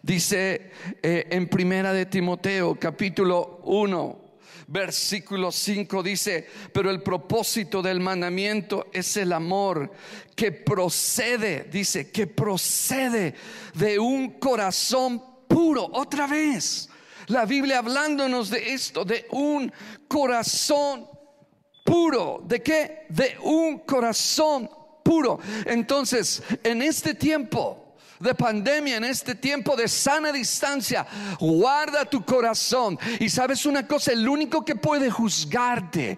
Dice 0.03 0.71
eh, 1.01 1.27
en 1.31 1.47
Primera 1.47 1.91
de 1.91 2.05
Timoteo, 2.05 2.77
capítulo 2.79 3.61
1, 3.63 4.21
versículo 4.67 5.51
5 5.51 6.03
dice, 6.03 6.47
pero 6.71 6.91
el 6.91 7.01
propósito 7.01 7.81
del 7.81 7.99
mandamiento 7.99 8.87
es 8.93 9.17
el 9.17 9.33
amor 9.33 9.91
que 10.35 10.51
procede, 10.51 11.67
dice, 11.71 12.11
que 12.11 12.27
procede 12.27 13.33
de 13.73 13.97
un 13.97 14.39
corazón 14.39 15.23
puro. 15.47 15.89
Otra 15.93 16.27
vez, 16.27 16.89
la 17.27 17.45
Biblia 17.45 17.79
hablándonos 17.79 18.49
de 18.51 18.73
esto, 18.73 19.03
de 19.03 19.25
un 19.31 19.71
corazón 20.07 21.07
puro. 21.83 22.43
¿De 22.45 22.61
qué? 22.61 23.05
De 23.09 23.37
un 23.41 23.79
corazón 23.79 24.69
Entonces, 25.65 26.43
en 26.63 26.81
este 26.81 27.13
tiempo 27.13 27.86
de 28.19 28.33
pandemia, 28.33 28.97
en 28.97 29.03
este 29.03 29.35
tiempo 29.35 29.75
de 29.75 29.87
sana 29.87 30.31
distancia, 30.31 31.05
guarda 31.39 32.05
tu 32.05 32.23
corazón. 32.23 32.97
Y 33.19 33.29
sabes 33.29 33.65
una 33.65 33.87
cosa, 33.87 34.11
el 34.11 34.27
único 34.27 34.65
que 34.65 34.75
puede 34.75 35.09
juzgarte, 35.09 36.17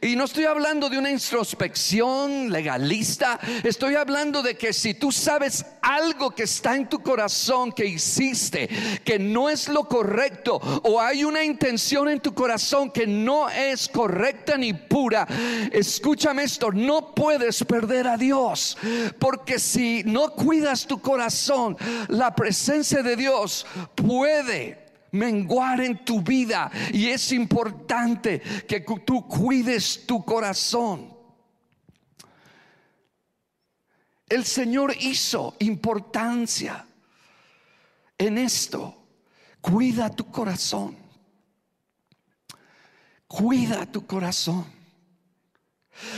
y 0.00 0.16
no 0.16 0.24
estoy 0.24 0.44
hablando 0.44 0.88
de 0.88 0.98
una 0.98 1.10
introspección 1.10 2.50
legalista, 2.50 3.38
estoy 3.62 3.94
hablando 3.94 4.42
de 4.42 4.56
que 4.56 4.72
si 4.72 4.94
tú 4.94 5.12
sabes 5.12 5.64
algo 5.82 6.30
que 6.30 6.44
está 6.44 6.76
en 6.76 6.88
tu 6.88 7.02
corazón 7.02 7.72
que 7.72 7.86
hiciste, 7.86 8.68
que 9.04 9.18
no 9.18 9.50
es 9.50 9.68
lo 9.68 9.84
correcto, 9.88 10.60
o 10.84 11.00
hay 11.00 11.24
una 11.24 11.44
intención 11.44 12.08
en 12.08 12.20
tu 12.20 12.34
corazón 12.34 12.90
que 12.90 13.06
no 13.06 13.48
es 13.50 13.88
correcta 13.88 14.56
ni 14.56 14.72
pura, 14.72 15.26
escúchame 15.70 16.44
esto, 16.44 16.72
no 16.72 17.14
puedes 17.14 17.62
perder 17.64 18.08
a 18.08 18.16
Dios, 18.16 18.76
porque 19.18 19.58
si 19.58 20.02
no 20.04 20.30
cuidas 20.30 20.86
tu 20.86 21.00
corazón, 21.00 21.33
la 22.08 22.34
presencia 22.34 23.02
de 23.02 23.16
Dios 23.16 23.66
puede 23.94 24.84
menguar 25.12 25.80
en 25.80 26.04
tu 26.04 26.20
vida 26.22 26.70
y 26.92 27.08
es 27.08 27.32
importante 27.32 28.40
que 28.66 28.80
tú 28.80 29.26
cuides 29.28 30.06
tu 30.06 30.24
corazón. 30.24 31.14
El 34.28 34.44
Señor 34.44 34.94
hizo 34.98 35.54
importancia 35.60 36.86
en 38.18 38.38
esto. 38.38 38.96
Cuida 39.60 40.10
tu 40.10 40.30
corazón. 40.30 40.96
Cuida 43.28 43.86
tu 43.86 44.06
corazón. 44.06 44.73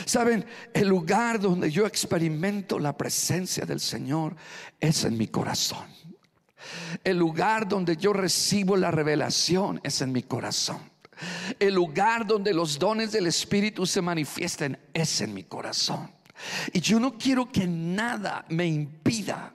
Saben, 0.04 0.46
el 0.72 0.88
lugar 0.88 1.38
donde 1.40 1.70
yo 1.70 1.86
experimento 1.86 2.78
la 2.78 2.96
presencia 2.96 3.64
del 3.66 3.80
Señor 3.80 4.34
es 4.80 5.04
en 5.04 5.18
mi 5.18 5.28
corazón. 5.28 5.86
El 7.04 7.18
lugar 7.18 7.68
donde 7.68 7.96
yo 7.96 8.12
recibo 8.12 8.76
la 8.76 8.90
revelación 8.90 9.80
es 9.84 10.00
en 10.00 10.12
mi 10.12 10.22
corazón. 10.22 10.90
El 11.58 11.74
lugar 11.74 12.26
donde 12.26 12.52
los 12.52 12.78
dones 12.78 13.12
del 13.12 13.26
Espíritu 13.26 13.86
se 13.86 14.02
manifiesten 14.02 14.78
es 14.92 15.20
en 15.20 15.32
mi 15.34 15.44
corazón. 15.44 16.10
Y 16.72 16.80
yo 16.80 17.00
no 17.00 17.16
quiero 17.16 17.50
que 17.50 17.66
nada 17.66 18.44
me 18.48 18.66
impida 18.66 19.54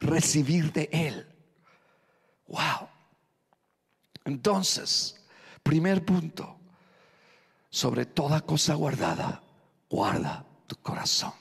recibir 0.00 0.72
de 0.72 0.88
Él. 0.92 1.26
Wow. 2.48 2.88
Entonces, 4.24 5.24
primer 5.62 6.04
punto, 6.04 6.58
sobre 7.70 8.06
toda 8.06 8.40
cosa 8.40 8.74
guardada, 8.74 9.42
guarda 9.88 10.44
tu 10.66 10.76
corazón, 10.76 11.32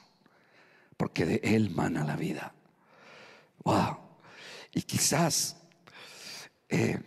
porque 0.97 1.25
de 1.25 1.41
Él 1.43 1.69
mana 1.69 2.03
la 2.03 2.15
vida. 2.15 2.53
Wow. 3.63 3.97
Y 4.73 4.81
quizás 4.83 5.57
eh, 6.69 7.01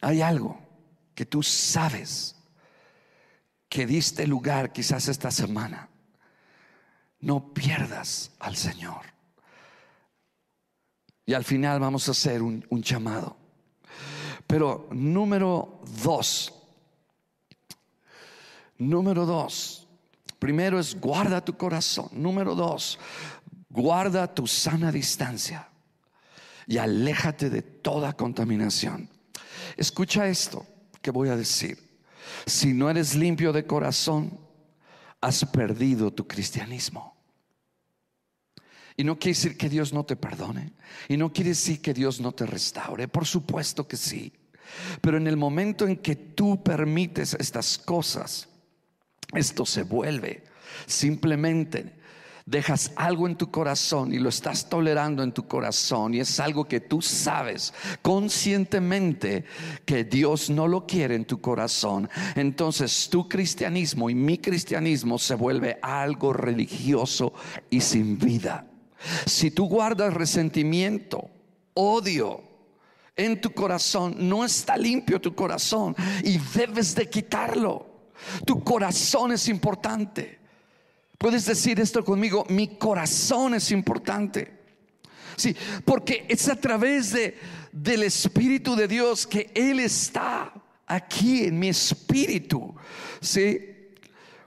hay 0.00 0.22
algo 0.22 0.58
que 1.14 1.26
tú 1.26 1.42
sabes 1.42 2.36
que 3.68 3.86
diste 3.86 4.26
lugar 4.26 4.72
quizás 4.72 5.08
esta 5.08 5.30
semana. 5.30 5.88
No 7.20 7.54
pierdas 7.54 8.32
al 8.40 8.56
Señor. 8.56 9.06
Y 11.24 11.34
al 11.34 11.44
final 11.44 11.78
vamos 11.78 12.08
a 12.08 12.10
hacer 12.10 12.42
un, 12.42 12.66
un 12.68 12.82
llamado. 12.82 13.36
Pero 14.46 14.88
número 14.90 15.80
dos, 16.02 16.52
número 18.76 19.24
dos, 19.24 19.81
primero 20.42 20.80
es 20.80 20.98
guarda 20.98 21.44
tu 21.44 21.56
corazón. 21.56 22.08
Número 22.10 22.56
dos, 22.56 22.98
guarda 23.70 24.26
tu 24.26 24.48
sana 24.48 24.90
distancia 24.90 25.68
y 26.66 26.78
aléjate 26.78 27.48
de 27.48 27.62
toda 27.62 28.12
contaminación. 28.14 29.08
Escucha 29.76 30.26
esto 30.26 30.66
que 31.00 31.12
voy 31.12 31.28
a 31.28 31.36
decir. 31.36 31.78
Si 32.44 32.72
no 32.72 32.90
eres 32.90 33.14
limpio 33.14 33.52
de 33.52 33.68
corazón, 33.68 34.36
has 35.20 35.44
perdido 35.44 36.12
tu 36.12 36.26
cristianismo. 36.26 37.16
Y 38.96 39.04
no 39.04 39.20
quiere 39.20 39.36
decir 39.36 39.56
que 39.56 39.68
Dios 39.68 39.92
no 39.92 40.04
te 40.04 40.16
perdone. 40.16 40.72
Y 41.08 41.18
no 41.18 41.32
quiere 41.32 41.50
decir 41.50 41.80
que 41.80 41.94
Dios 41.94 42.20
no 42.20 42.32
te 42.32 42.46
restaure. 42.46 43.06
Por 43.06 43.26
supuesto 43.26 43.86
que 43.86 43.96
sí. 43.96 44.32
Pero 45.00 45.18
en 45.18 45.28
el 45.28 45.36
momento 45.36 45.86
en 45.86 45.98
que 45.98 46.16
tú 46.16 46.64
permites 46.64 47.34
estas 47.34 47.78
cosas, 47.78 48.48
esto 49.34 49.64
se 49.66 49.82
vuelve 49.82 50.44
simplemente 50.86 52.02
dejas 52.46 52.92
algo 52.96 53.26
en 53.26 53.36
tu 53.36 53.50
corazón 53.50 54.12
y 54.12 54.18
lo 54.18 54.28
estás 54.28 54.68
tolerando 54.68 55.22
en 55.22 55.32
tu 55.32 55.46
corazón 55.46 56.14
y 56.14 56.20
es 56.20 56.40
algo 56.40 56.66
que 56.66 56.80
tú 56.80 57.00
sabes 57.00 57.72
conscientemente 58.02 59.44
que 59.84 60.04
Dios 60.04 60.50
no 60.50 60.66
lo 60.66 60.86
quiere 60.86 61.14
en 61.14 61.24
tu 61.24 61.40
corazón, 61.40 62.08
entonces 62.34 63.08
tu 63.10 63.28
cristianismo 63.28 64.10
y 64.10 64.14
mi 64.14 64.38
cristianismo 64.38 65.18
se 65.18 65.34
vuelve 65.34 65.78
algo 65.82 66.32
religioso 66.32 67.32
y 67.70 67.80
sin 67.80 68.18
vida. 68.18 68.66
Si 69.26 69.50
tú 69.50 69.68
guardas 69.68 70.14
resentimiento, 70.14 71.28
odio, 71.74 72.44
en 73.14 73.40
tu 73.40 73.52
corazón, 73.52 74.14
no 74.18 74.44
está 74.44 74.76
limpio 74.76 75.20
tu 75.20 75.34
corazón 75.34 75.94
y 76.24 76.38
debes 76.38 76.94
de 76.94 77.10
quitarlo. 77.10 77.91
Tu 78.44 78.62
corazón 78.62 79.32
es 79.32 79.48
importante. 79.48 80.38
Puedes 81.18 81.44
decir 81.46 81.78
esto 81.78 82.04
conmigo, 82.04 82.44
mi 82.48 82.76
corazón 82.76 83.54
es 83.54 83.70
importante. 83.70 84.60
Sí, 85.36 85.56
porque 85.84 86.26
es 86.28 86.48
a 86.48 86.56
través 86.56 87.12
de, 87.12 87.38
del 87.70 88.02
Espíritu 88.02 88.74
de 88.74 88.88
Dios 88.88 89.26
que 89.26 89.50
Él 89.54 89.80
está 89.80 90.52
aquí 90.86 91.44
en 91.44 91.58
mi 91.58 91.68
espíritu. 91.68 92.74
Sí, 93.20 93.60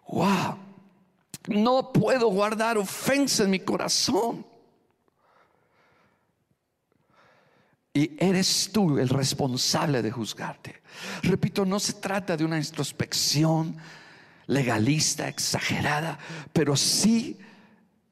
wow. 0.08 0.58
No 1.48 1.92
puedo 1.92 2.28
guardar 2.28 2.78
ofensa 2.78 3.44
en 3.44 3.52
mi 3.52 3.60
corazón. 3.60 4.46
Y 7.96 8.12
eres 8.20 8.70
tú 8.74 9.00
el 9.00 9.08
responsable 9.08 10.02
de 10.02 10.12
juzgarte. 10.12 10.82
Repito, 11.24 11.66
no 11.66 11.80
se 11.80 11.94
trata 11.94 12.36
de 12.36 12.44
una 12.44 12.58
introspección 12.58 13.78
legalista, 14.48 15.30
exagerada, 15.30 16.20
pero 16.52 16.76
sí 16.76 17.40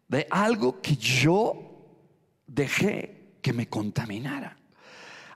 de 0.08 0.26
algo 0.30 0.82
que 0.82 0.96
yo 0.96 1.86
dejé 2.48 3.34
que 3.42 3.52
me 3.52 3.68
contaminara, 3.68 4.56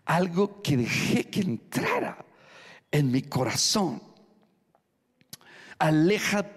algo 0.05 0.62
que 0.62 0.77
dejé 0.77 1.25
que 1.25 1.41
entrara 1.41 2.25
en 2.89 3.12
mi 3.12 3.23
corazón. 3.23 4.01
Aleja 5.77 6.49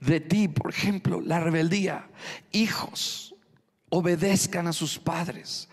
de 0.00 0.20
ti, 0.20 0.48
por 0.48 0.70
ejemplo, 0.70 1.20
la 1.20 1.40
rebeldía. 1.40 2.08
Hijos, 2.52 3.27
obedezcan 3.90 4.66
a 4.66 4.72
sus 4.72 4.98
padres, 4.98 5.68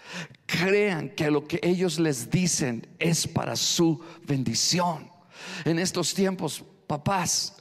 crean 0.45 1.09
que 1.09 1.29
lo 1.29 1.45
que 1.45 1.59
ellos 1.61 1.99
les 1.99 2.29
dicen 2.29 2.87
es 2.99 3.27
para 3.27 3.55
su 3.55 4.01
bendición. 4.25 5.09
En 5.63 5.79
estos 5.79 6.13
tiempos, 6.13 6.63
papás, 6.87 7.55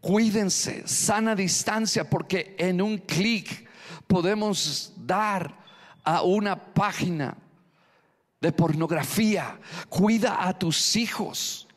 Cuídense, 0.00 0.86
sana 0.86 1.34
distancia, 1.34 2.08
porque 2.08 2.54
en 2.58 2.80
un 2.80 2.98
clic 2.98 3.68
podemos 4.06 4.92
dar 4.96 5.58
a 6.04 6.22
una 6.22 6.72
página 6.72 7.36
de 8.40 8.52
pornografía. 8.52 9.58
Cuida 9.88 10.46
a 10.46 10.56
tus 10.56 10.96
hijos. 10.96 11.67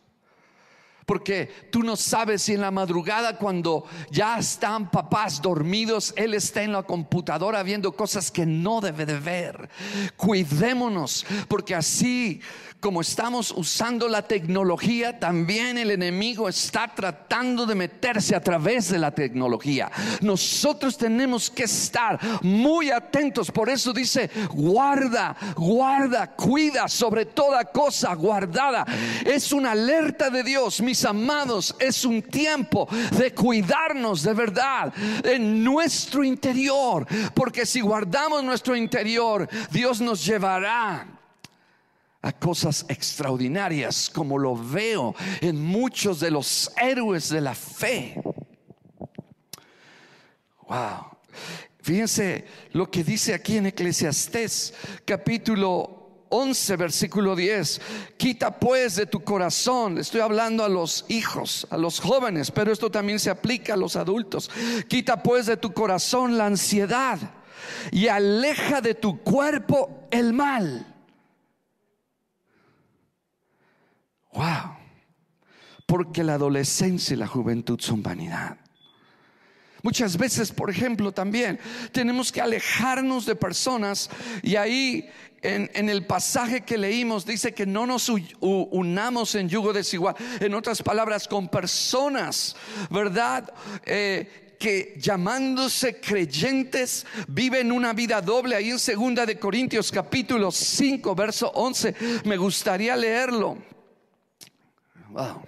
Porque 1.11 1.67
tú 1.69 1.83
no 1.83 1.97
sabes 1.97 2.41
si 2.41 2.53
en 2.53 2.61
la 2.61 2.71
madrugada 2.71 3.37
cuando 3.37 3.83
ya 4.09 4.37
están 4.37 4.89
papás 4.89 5.41
dormidos, 5.41 6.13
él 6.15 6.33
está 6.33 6.63
en 6.63 6.71
la 6.71 6.83
computadora 6.83 7.63
viendo 7.63 7.91
cosas 7.91 8.31
que 8.31 8.45
no 8.45 8.79
debe 8.79 9.05
de 9.05 9.19
ver. 9.19 9.69
Cuidémonos, 10.15 11.25
porque 11.49 11.75
así 11.75 12.39
como 12.81 12.99
estamos 13.01 13.53
usando 13.55 14.09
la 14.09 14.23
tecnología, 14.23 15.19
también 15.19 15.77
el 15.77 15.91
enemigo 15.91 16.49
está 16.49 16.91
tratando 16.93 17.67
de 17.67 17.75
meterse 17.75 18.35
a 18.35 18.41
través 18.41 18.89
de 18.89 18.97
la 18.97 19.11
tecnología. 19.11 19.91
Nosotros 20.21 20.97
tenemos 20.97 21.49
que 21.51 21.63
estar 21.63 22.19
muy 22.41 22.89
atentos. 22.89 23.51
Por 23.51 23.69
eso 23.69 23.93
dice, 23.93 24.31
guarda, 24.51 25.35
guarda, 25.55 26.35
cuida 26.35 26.87
sobre 26.87 27.27
toda 27.27 27.65
cosa 27.65 28.15
guardada. 28.15 28.83
Es 29.23 29.51
una 29.51 29.71
alerta 29.71 30.31
de 30.31 30.43
Dios, 30.43 30.81
mis 30.81 31.05
amados. 31.05 31.75
Es 31.79 32.03
un 32.03 32.23
tiempo 32.23 32.87
de 33.15 33.31
cuidarnos 33.33 34.23
de 34.23 34.33
verdad 34.33 34.91
en 35.23 35.63
nuestro 35.63 36.23
interior. 36.23 37.05
Porque 37.35 37.67
si 37.67 37.79
guardamos 37.79 38.43
nuestro 38.43 38.75
interior, 38.75 39.47
Dios 39.69 40.01
nos 40.01 40.25
llevará 40.25 41.20
a 42.21 42.31
cosas 42.31 42.85
extraordinarias 42.87 44.09
como 44.09 44.37
lo 44.37 44.55
veo 44.55 45.15
en 45.41 45.61
muchos 45.61 46.19
de 46.19 46.31
los 46.31 46.71
héroes 46.81 47.29
de 47.29 47.41
la 47.41 47.55
fe. 47.55 48.21
Wow. 50.67 51.17
Fíjense 51.81 52.45
lo 52.73 52.89
que 52.91 53.03
dice 53.03 53.33
aquí 53.33 53.57
en 53.57 53.65
Eclesiastés 53.65 54.73
capítulo 55.03 56.25
11, 56.29 56.75
versículo 56.77 57.35
10. 57.35 57.81
Quita 58.17 58.59
pues 58.59 58.95
de 58.95 59.07
tu 59.07 59.23
corazón, 59.23 59.97
estoy 59.97 60.21
hablando 60.21 60.63
a 60.63 60.69
los 60.69 61.05
hijos, 61.09 61.67
a 61.71 61.77
los 61.77 61.99
jóvenes, 61.99 62.51
pero 62.51 62.71
esto 62.71 62.91
también 62.91 63.19
se 63.19 63.31
aplica 63.31 63.73
a 63.73 63.77
los 63.77 63.95
adultos. 63.95 64.49
Quita 64.87 65.23
pues 65.23 65.47
de 65.47 65.57
tu 65.57 65.73
corazón 65.73 66.37
la 66.37 66.45
ansiedad 66.45 67.19
y 67.91 68.07
aleja 68.07 68.79
de 68.79 68.93
tu 68.93 69.21
cuerpo 69.21 70.07
el 70.11 70.33
mal 70.33 70.90
Wow. 74.33 74.77
Porque 75.85 76.23
la 76.23 76.35
adolescencia 76.35 77.13
y 77.13 77.17
la 77.17 77.27
juventud 77.27 77.79
son 77.79 78.01
vanidad. 78.01 78.57
Muchas 79.83 80.15
veces, 80.15 80.51
por 80.51 80.69
ejemplo, 80.69 81.11
también 81.11 81.59
tenemos 81.91 82.31
que 82.31 82.39
alejarnos 82.39 83.25
de 83.25 83.35
personas 83.35 84.09
y 84.43 84.55
ahí 84.55 85.09
en, 85.41 85.89
el 85.89 86.05
pasaje 86.05 86.61
que 86.61 86.77
leímos 86.77 87.25
dice 87.25 87.53
que 87.53 87.65
no 87.65 87.87
nos 87.87 88.11
unamos 88.39 89.33
en 89.33 89.49
yugo 89.49 89.73
desigual. 89.73 90.15
En 90.39 90.53
otras 90.53 90.83
palabras, 90.83 91.27
con 91.27 91.49
personas, 91.49 92.55
¿verdad? 92.91 93.51
Eh, 93.85 94.55
que 94.59 94.93
llamándose 94.99 95.99
creyentes 95.99 97.07
viven 97.27 97.71
una 97.71 97.93
vida 97.93 98.21
doble. 98.21 98.55
Ahí 98.55 98.69
en 98.69 98.77
segunda 98.77 99.25
de 99.25 99.39
Corintios 99.39 99.91
capítulo 99.91 100.51
5, 100.51 101.15
verso 101.15 101.51
11, 101.55 101.95
me 102.25 102.37
gustaría 102.37 102.95
leerlo. 102.95 103.57
Wow. 105.11 105.43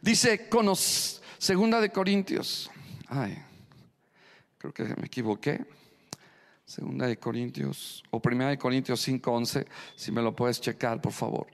Dice, 0.00 0.48
conos, 0.48 1.22
segunda 1.38 1.80
de 1.80 1.90
Corintios. 1.90 2.70
Ay, 3.08 3.42
creo 4.58 4.74
que 4.74 4.84
me 4.84 5.06
equivoqué. 5.06 5.64
Segunda 6.66 7.06
de 7.06 7.18
Corintios, 7.18 8.02
o 8.10 8.20
primera 8.20 8.50
de 8.50 8.58
Corintios 8.58 9.00
5:11. 9.06 9.66
Si 9.96 10.12
me 10.12 10.22
lo 10.22 10.34
puedes 10.34 10.60
checar, 10.60 11.00
por 11.00 11.12
favor. 11.12 11.46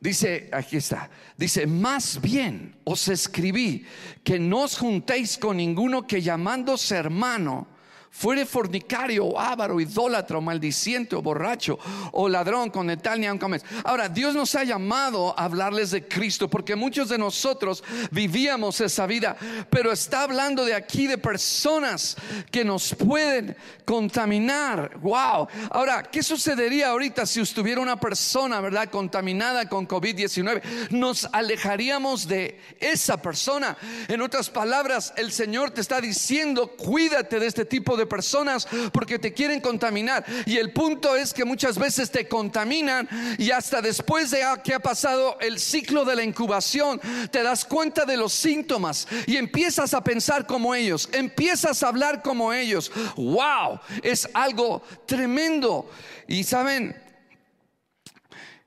Dice, 0.00 0.48
aquí 0.52 0.76
está, 0.76 1.10
dice, 1.36 1.66
más 1.66 2.20
bien 2.20 2.78
os 2.84 3.08
escribí 3.08 3.84
que 4.22 4.38
no 4.38 4.64
os 4.64 4.78
juntéis 4.78 5.38
con 5.38 5.56
ninguno 5.56 6.06
que 6.06 6.20
llamándose 6.20 6.96
hermano 6.96 7.75
fuere 8.16 8.46
fornicario 8.46 9.26
o 9.26 9.38
avaro, 9.38 9.80
idólatra 9.80 10.40
maldiciente 10.40 11.14
o 11.16 11.22
borracho 11.22 11.78
o 12.12 12.28
ladrón 12.28 12.70
con 12.70 12.86
tal 12.98 13.20
ni 13.20 13.26
aunque 13.26 13.46
Ahora, 13.84 14.08
Dios 14.08 14.34
nos 14.34 14.54
ha 14.54 14.64
llamado 14.64 15.38
a 15.38 15.44
hablarles 15.44 15.90
de 15.90 16.08
Cristo 16.08 16.48
porque 16.48 16.74
muchos 16.74 17.08
de 17.08 17.18
nosotros 17.18 17.84
vivíamos 18.10 18.80
esa 18.80 19.06
vida, 19.06 19.36
pero 19.70 19.92
está 19.92 20.22
hablando 20.22 20.64
de 20.64 20.74
aquí 20.74 21.06
de 21.06 21.18
personas 21.18 22.16
que 22.50 22.64
nos 22.64 22.94
pueden 22.94 23.56
contaminar. 23.84 24.98
Wow. 25.00 25.48
Ahora, 25.70 26.02
¿qué 26.02 26.22
sucedería 26.22 26.88
ahorita 26.88 27.26
si 27.26 27.40
estuviera 27.40 27.80
una 27.80 28.00
persona, 28.00 28.60
verdad, 28.60 28.88
contaminada 28.88 29.68
con 29.68 29.86
COVID-19? 29.86 30.90
Nos 30.90 31.28
alejaríamos 31.32 32.26
de 32.26 32.58
esa 32.80 33.20
persona. 33.20 33.76
En 34.08 34.22
otras 34.22 34.50
palabras, 34.50 35.12
el 35.16 35.30
Señor 35.30 35.70
te 35.70 35.82
está 35.82 36.00
diciendo, 36.00 36.74
cuídate 36.76 37.38
de 37.38 37.46
este 37.46 37.64
tipo 37.64 37.96
de 37.96 38.05
personas 38.06 38.66
porque 38.92 39.18
te 39.18 39.32
quieren 39.32 39.60
contaminar. 39.60 40.24
Y 40.46 40.56
el 40.56 40.72
punto 40.72 41.16
es 41.16 41.32
que 41.32 41.44
muchas 41.44 41.78
veces 41.78 42.10
te 42.10 42.28
contaminan 42.28 43.08
y 43.38 43.50
hasta 43.50 43.80
después 43.82 44.30
de 44.30 44.44
que 44.62 44.74
ha 44.74 44.80
pasado 44.80 45.38
el 45.40 45.58
ciclo 45.58 46.04
de 46.04 46.16
la 46.16 46.22
incubación, 46.22 47.00
te 47.30 47.42
das 47.42 47.64
cuenta 47.64 48.04
de 48.04 48.16
los 48.16 48.32
síntomas 48.32 49.06
y 49.26 49.36
empiezas 49.36 49.94
a 49.94 50.02
pensar 50.02 50.46
como 50.46 50.74
ellos, 50.74 51.08
empiezas 51.12 51.82
a 51.82 51.88
hablar 51.88 52.22
como 52.22 52.52
ellos. 52.52 52.90
¡Wow! 53.16 53.80
Es 54.02 54.28
algo 54.34 54.82
tremendo. 55.06 55.90
Y 56.28 56.44
saben, 56.44 56.94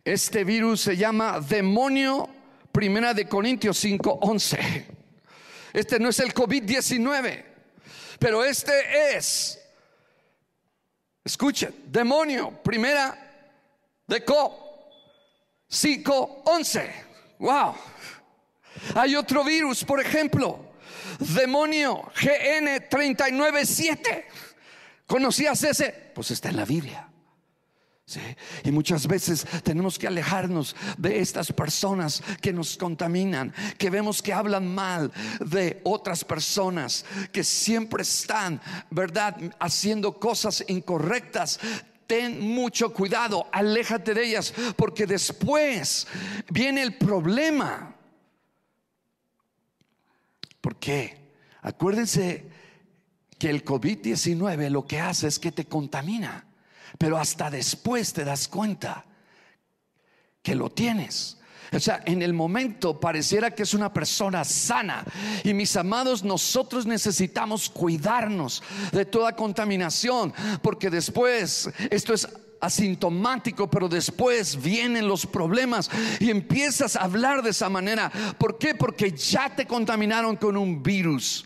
este 0.03 0.43
virus 0.43 0.81
se 0.81 0.97
llama 0.97 1.39
demonio, 1.39 2.29
primera 2.71 3.13
de 3.13 3.27
Corintios 3.27 3.77
5, 3.77 4.19
11. 4.21 4.87
Este 5.73 5.99
no 5.99 6.09
es 6.09 6.19
el 6.19 6.33
COVID-19. 6.33 7.48
Pero 8.19 8.43
este 8.43 9.15
es, 9.15 9.59
escuchen, 11.23 11.73
demonio, 11.85 12.51
primera 12.61 13.17
de 14.05 14.25
Co, 14.25 14.91
5, 15.67 16.43
11. 16.45 16.93
Wow. 17.39 17.75
Hay 18.95 19.15
otro 19.15 19.43
virus, 19.43 19.83
por 19.85 20.01
ejemplo, 20.01 20.73
demonio 21.19 22.11
GN 22.21 22.89
397. 22.89 24.27
¿Conocías 25.07 25.63
ese? 25.63 26.11
Pues 26.13 26.31
está 26.31 26.49
en 26.49 26.57
la 26.57 26.65
Biblia. 26.65 27.08
Y 28.63 28.71
muchas 28.71 29.07
veces 29.07 29.45
tenemos 29.63 29.99
que 29.99 30.07
alejarnos 30.07 30.75
de 30.97 31.19
estas 31.19 31.51
personas 31.51 32.23
que 32.41 32.53
nos 32.53 32.77
contaminan, 32.77 33.53
que 33.77 33.89
vemos 33.89 34.21
que 34.21 34.33
hablan 34.33 34.73
mal 34.73 35.11
de 35.39 35.81
otras 35.83 36.23
personas, 36.23 37.05
que 37.31 37.43
siempre 37.43 38.03
están, 38.03 38.61
¿verdad?, 38.89 39.37
haciendo 39.59 40.19
cosas 40.19 40.63
incorrectas. 40.67 41.59
Ten 42.07 42.39
mucho 42.41 42.91
cuidado, 42.93 43.47
aléjate 43.51 44.13
de 44.13 44.25
ellas, 44.25 44.53
porque 44.75 45.05
después 45.05 46.07
viene 46.49 46.81
el 46.81 46.97
problema. 46.97 47.95
¿Por 50.59 50.77
qué? 50.77 51.17
Acuérdense 51.61 52.49
que 53.37 53.49
el 53.49 53.63
COVID-19 53.63 54.69
lo 54.69 54.85
que 54.85 54.99
hace 54.99 55.27
es 55.27 55.39
que 55.39 55.51
te 55.51 55.65
contamina 55.65 56.48
pero 56.99 57.17
hasta 57.17 57.49
después 57.49 58.13
te 58.13 58.25
das 58.25 58.47
cuenta 58.49 59.05
que 60.43 60.53
lo 60.53 60.69
tienes. 60.69 61.37
O 61.71 61.79
sea, 61.79 62.01
en 62.05 62.21
el 62.21 62.33
momento 62.33 62.99
pareciera 62.99 63.51
que 63.51 63.63
es 63.63 63.73
una 63.73 63.93
persona 63.93 64.43
sana. 64.43 65.05
Y 65.45 65.53
mis 65.53 65.75
amados, 65.77 66.23
nosotros 66.23 66.85
necesitamos 66.85 67.69
cuidarnos 67.69 68.61
de 68.91 69.05
toda 69.05 69.35
contaminación, 69.35 70.33
porque 70.61 70.89
después 70.89 71.69
esto 71.89 72.13
es 72.13 72.27
asintomático, 72.59 73.69
pero 73.69 73.87
después 73.87 74.61
vienen 74.61 75.07
los 75.07 75.25
problemas 75.25 75.89
y 76.19 76.29
empiezas 76.29 76.97
a 76.97 77.03
hablar 77.03 77.41
de 77.43 77.51
esa 77.51 77.69
manera. 77.69 78.11
¿Por 78.37 78.57
qué? 78.57 78.75
Porque 78.75 79.11
ya 79.11 79.55
te 79.55 79.65
contaminaron 79.65 80.35
con 80.35 80.57
un 80.57 80.83
virus 80.83 81.45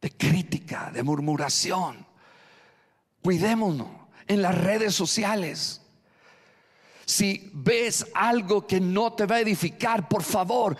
de 0.00 0.10
crítica, 0.10 0.90
de 0.90 1.02
murmuración. 1.02 2.07
Cuidémonos 3.22 3.88
en 4.26 4.42
las 4.42 4.56
redes 4.56 4.94
sociales. 4.94 5.80
Si 7.04 7.50
ves 7.54 8.06
algo 8.14 8.66
que 8.66 8.80
no 8.80 9.14
te 9.14 9.24
va 9.24 9.36
a 9.36 9.40
edificar, 9.40 10.08
por 10.08 10.22
favor, 10.22 10.76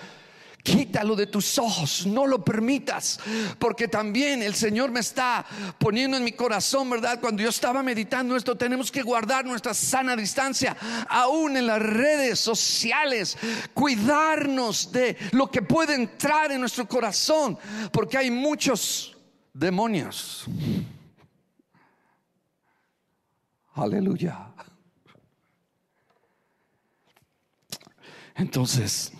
quítalo 0.62 1.16
de 1.16 1.26
tus 1.26 1.56
ojos, 1.58 2.06
no 2.06 2.26
lo 2.26 2.44
permitas, 2.44 3.18
porque 3.58 3.88
también 3.88 4.42
el 4.42 4.54
Señor 4.54 4.90
me 4.90 5.00
está 5.00 5.46
poniendo 5.78 6.18
en 6.18 6.24
mi 6.24 6.32
corazón, 6.32 6.90
¿verdad? 6.90 7.18
Cuando 7.20 7.42
yo 7.42 7.48
estaba 7.48 7.82
meditando 7.82 8.36
esto, 8.36 8.56
tenemos 8.56 8.92
que 8.92 9.02
guardar 9.02 9.46
nuestra 9.46 9.72
sana 9.72 10.14
distancia, 10.14 10.76
aún 11.08 11.56
en 11.56 11.66
las 11.66 11.80
redes 11.80 12.38
sociales, 12.38 13.38
cuidarnos 13.72 14.92
de 14.92 15.16
lo 15.32 15.50
que 15.50 15.62
puede 15.62 15.94
entrar 15.94 16.52
en 16.52 16.60
nuestro 16.60 16.86
corazón, 16.86 17.58
porque 17.90 18.18
hay 18.18 18.30
muchos 18.30 19.16
demonios 19.54 20.44
Aleluya. 23.78 24.52
Entonces, 28.34 29.12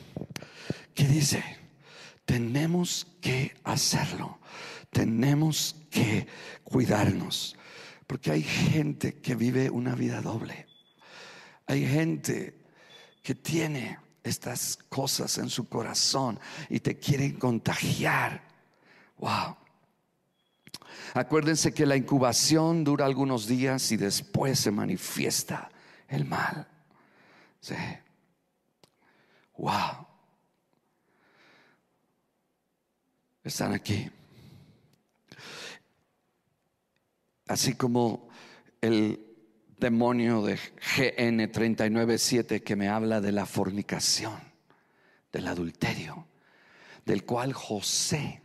¿qué 0.95 1.05
dice? 1.05 1.45
Tenemos 2.25 3.07
que 3.21 3.57
hacerlo. 3.63 4.41
Tenemos 4.91 5.77
que 5.91 6.27
cuidarnos. 6.65 7.57
Porque 8.09 8.33
hay 8.33 8.43
gente 8.43 9.21
que 9.21 9.37
vive 9.37 9.71
una 9.71 9.95
vida 9.95 10.21
doble. 10.21 10.67
Hay 11.67 11.87
gente 11.87 12.59
que 13.23 13.37
tiene 13.37 13.99
estas 14.25 14.77
cosas 14.89 15.39
en 15.39 15.51
su 15.51 15.69
corazón 15.69 16.41
y 16.69 16.81
te 16.81 16.99
quieren 16.99 17.39
contagiar. 17.39 18.43
Wow. 19.19 19.57
Acuérdense 21.15 21.73
que 21.73 21.87
la 21.87 21.97
incubación 21.97 22.85
dura 22.85 23.05
algunos 23.07 23.47
días 23.47 23.91
y 23.93 23.97
después 23.97 24.59
se 24.59 24.71
manifiesta 24.71 25.71
el 26.09 26.25
mal. 26.25 26.67
Sí. 27.61 27.75
Wow. 29.57 30.07
Están 33.43 33.73
aquí. 33.73 34.11
Así 37.47 37.75
como 37.75 38.29
el 38.81 39.25
demonio 39.79 40.43
de 40.43 40.57
GN 40.57 41.51
397 41.51 42.63
que 42.63 42.77
me 42.77 42.89
habla 42.89 43.21
de 43.21 43.33
la 43.33 43.47
fornicación, 43.47 44.39
del 45.33 45.47
adulterio, 45.47 46.27
del 47.05 47.25
cual 47.25 47.53
José 47.53 48.43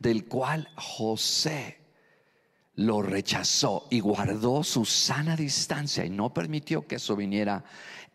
del 0.00 0.26
cual 0.26 0.68
José 0.76 1.78
lo 2.74 3.02
rechazó 3.02 3.86
y 3.90 4.00
guardó 4.00 4.64
su 4.64 4.84
sana 4.84 5.36
distancia 5.36 6.04
y 6.04 6.10
no 6.10 6.32
permitió 6.34 6.86
que 6.86 6.96
eso 6.96 7.14
viniera 7.14 7.62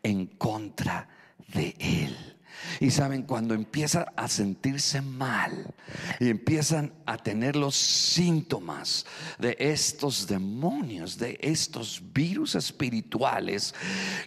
en 0.04 0.26
contra 0.26 1.08
de 1.54 1.76
él. 1.80 2.35
Y 2.80 2.92
saben, 2.92 3.24
cuando 3.24 3.54
empieza 3.54 4.12
a 4.16 4.28
sentirse 4.28 5.02
mal 5.02 5.74
y 6.20 6.30
empiezan 6.30 6.94
a 7.06 7.18
tener 7.18 7.56
los 7.56 7.76
síntomas 7.76 9.06
de 9.40 9.56
estos 9.60 10.28
demonios, 10.28 11.18
de 11.18 11.38
estos 11.42 12.02
virus 12.14 12.56
espirituales, 12.56 13.74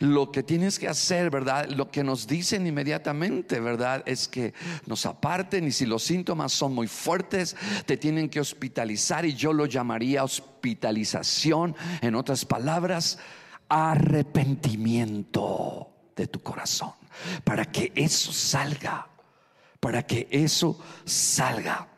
lo 0.01 0.33
que 0.33 0.43
tienes 0.43 0.79
que 0.79 0.89
hacer, 0.89 1.31
¿verdad? 1.31 1.69
Lo 1.69 1.91
que 1.91 2.05
nos 2.05 2.27
dicen 2.27 2.67
inmediatamente, 2.67 3.61
¿verdad? 3.61 4.03
Es 4.07 4.29
que 4.29 4.55
nos 4.87 5.07
aparten 5.07 5.67
y 5.67 5.73
si 5.73 5.87
los 5.87 6.03
síntomas 6.03 6.53
son 6.53 6.75
muy 6.75 6.89
fuertes, 6.89 7.57
te 7.87 7.97
tienen 7.97 8.29
que 8.29 8.41
hospitalizar 8.41 9.25
y 9.27 9.35
yo 9.35 9.53
lo 9.53 9.67
llamaría 9.67 10.25
hospitalización, 10.25 11.77
en 12.01 12.15
otras 12.15 12.45
palabras, 12.45 13.19
arrepentimiento 13.69 15.89
de 16.17 16.27
tu 16.27 16.43
corazón 16.43 16.98
para 17.45 17.65
que 17.67 17.93
eso 17.95 18.33
salga, 18.33 19.09
para 19.81 20.05
que 20.05 20.29
eso 20.31 20.79
salga. 21.05 21.89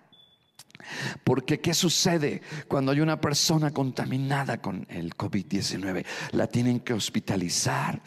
Porque 1.24 1.60
¿qué 1.60 1.74
sucede 1.74 2.42
cuando 2.68 2.92
hay 2.92 3.00
una 3.00 3.20
persona 3.20 3.72
contaminada 3.72 4.60
con 4.60 4.86
el 4.90 5.16
COVID-19? 5.16 6.04
La 6.32 6.46
tienen 6.46 6.80
que 6.80 6.94
hospitalizar, 6.94 8.00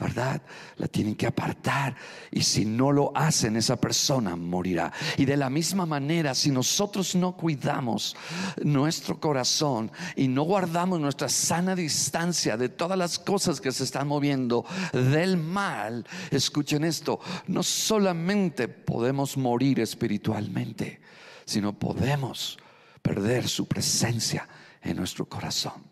¿verdad? 0.00 0.40
La 0.76 0.88
tienen 0.88 1.14
que 1.14 1.26
apartar 1.26 1.94
y 2.30 2.42
si 2.42 2.64
no 2.64 2.90
lo 2.90 3.12
hacen 3.14 3.56
esa 3.56 3.76
persona 3.76 4.34
morirá. 4.34 4.92
Y 5.18 5.26
de 5.26 5.36
la 5.36 5.50
misma 5.50 5.84
manera, 5.84 6.34
si 6.34 6.50
nosotros 6.50 7.14
no 7.14 7.36
cuidamos 7.36 8.16
nuestro 8.62 9.20
corazón 9.20 9.92
y 10.16 10.26
no 10.26 10.42
guardamos 10.42 11.00
nuestra 11.00 11.28
sana 11.28 11.76
distancia 11.76 12.56
de 12.56 12.70
todas 12.70 12.96
las 12.96 13.18
cosas 13.18 13.60
que 13.60 13.72
se 13.72 13.84
están 13.84 14.08
moviendo 14.08 14.64
del 14.92 15.36
mal, 15.36 16.06
escuchen 16.30 16.84
esto, 16.84 17.20
no 17.46 17.62
solamente 17.62 18.68
podemos 18.68 19.36
morir 19.36 19.80
espiritualmente, 19.80 21.00
sino 21.44 21.78
podemos 21.78 22.58
perder 23.02 23.48
su 23.48 23.68
presencia 23.68 24.48
en 24.82 24.96
nuestro 24.96 25.26
corazón. 25.26 25.89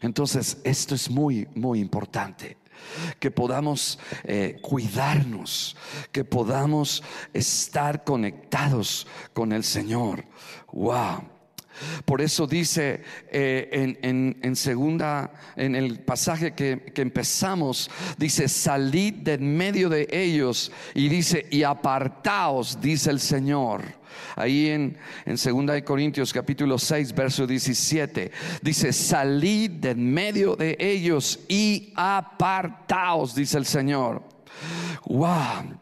Entonces, 0.00 0.58
esto 0.64 0.94
es 0.94 1.10
muy, 1.10 1.48
muy 1.54 1.80
importante. 1.80 2.56
Que 3.18 3.30
podamos 3.30 3.98
eh, 4.24 4.58
cuidarnos, 4.62 5.76
que 6.12 6.24
podamos 6.24 7.02
estar 7.34 8.04
conectados 8.04 9.06
con 9.34 9.52
el 9.52 9.64
Señor. 9.64 10.24
Wow. 10.72 11.39
Por 12.04 12.20
eso 12.20 12.46
dice 12.46 13.02
eh, 13.30 13.96
en, 14.02 14.56
segunda, 14.56 15.32
en 15.56 15.74
el 15.74 16.00
pasaje 16.00 16.52
que, 16.52 16.92
que, 16.94 17.02
empezamos, 17.02 17.90
dice, 18.18 18.48
salid 18.48 19.14
de 19.14 19.34
en 19.34 19.56
medio 19.56 19.88
de 19.88 20.08
ellos 20.10 20.72
y 20.94 21.08
dice, 21.08 21.46
y 21.50 21.62
apartaos, 21.62 22.80
dice 22.80 23.10
el 23.10 23.20
Señor. 23.20 24.00
Ahí 24.36 24.68
en, 24.68 24.96
en 25.24 25.36
2 25.36 25.82
Corintios 25.82 26.32
capítulo 26.32 26.78
6, 26.78 27.14
verso 27.14 27.46
17, 27.46 28.30
dice, 28.62 28.92
salid 28.92 29.70
de 29.70 29.90
en 29.90 30.12
medio 30.12 30.56
de 30.56 30.76
ellos 30.78 31.40
y 31.48 31.92
apartaos, 31.96 33.34
dice 33.34 33.58
el 33.58 33.66
Señor. 33.66 34.22
Wow. 35.06 35.79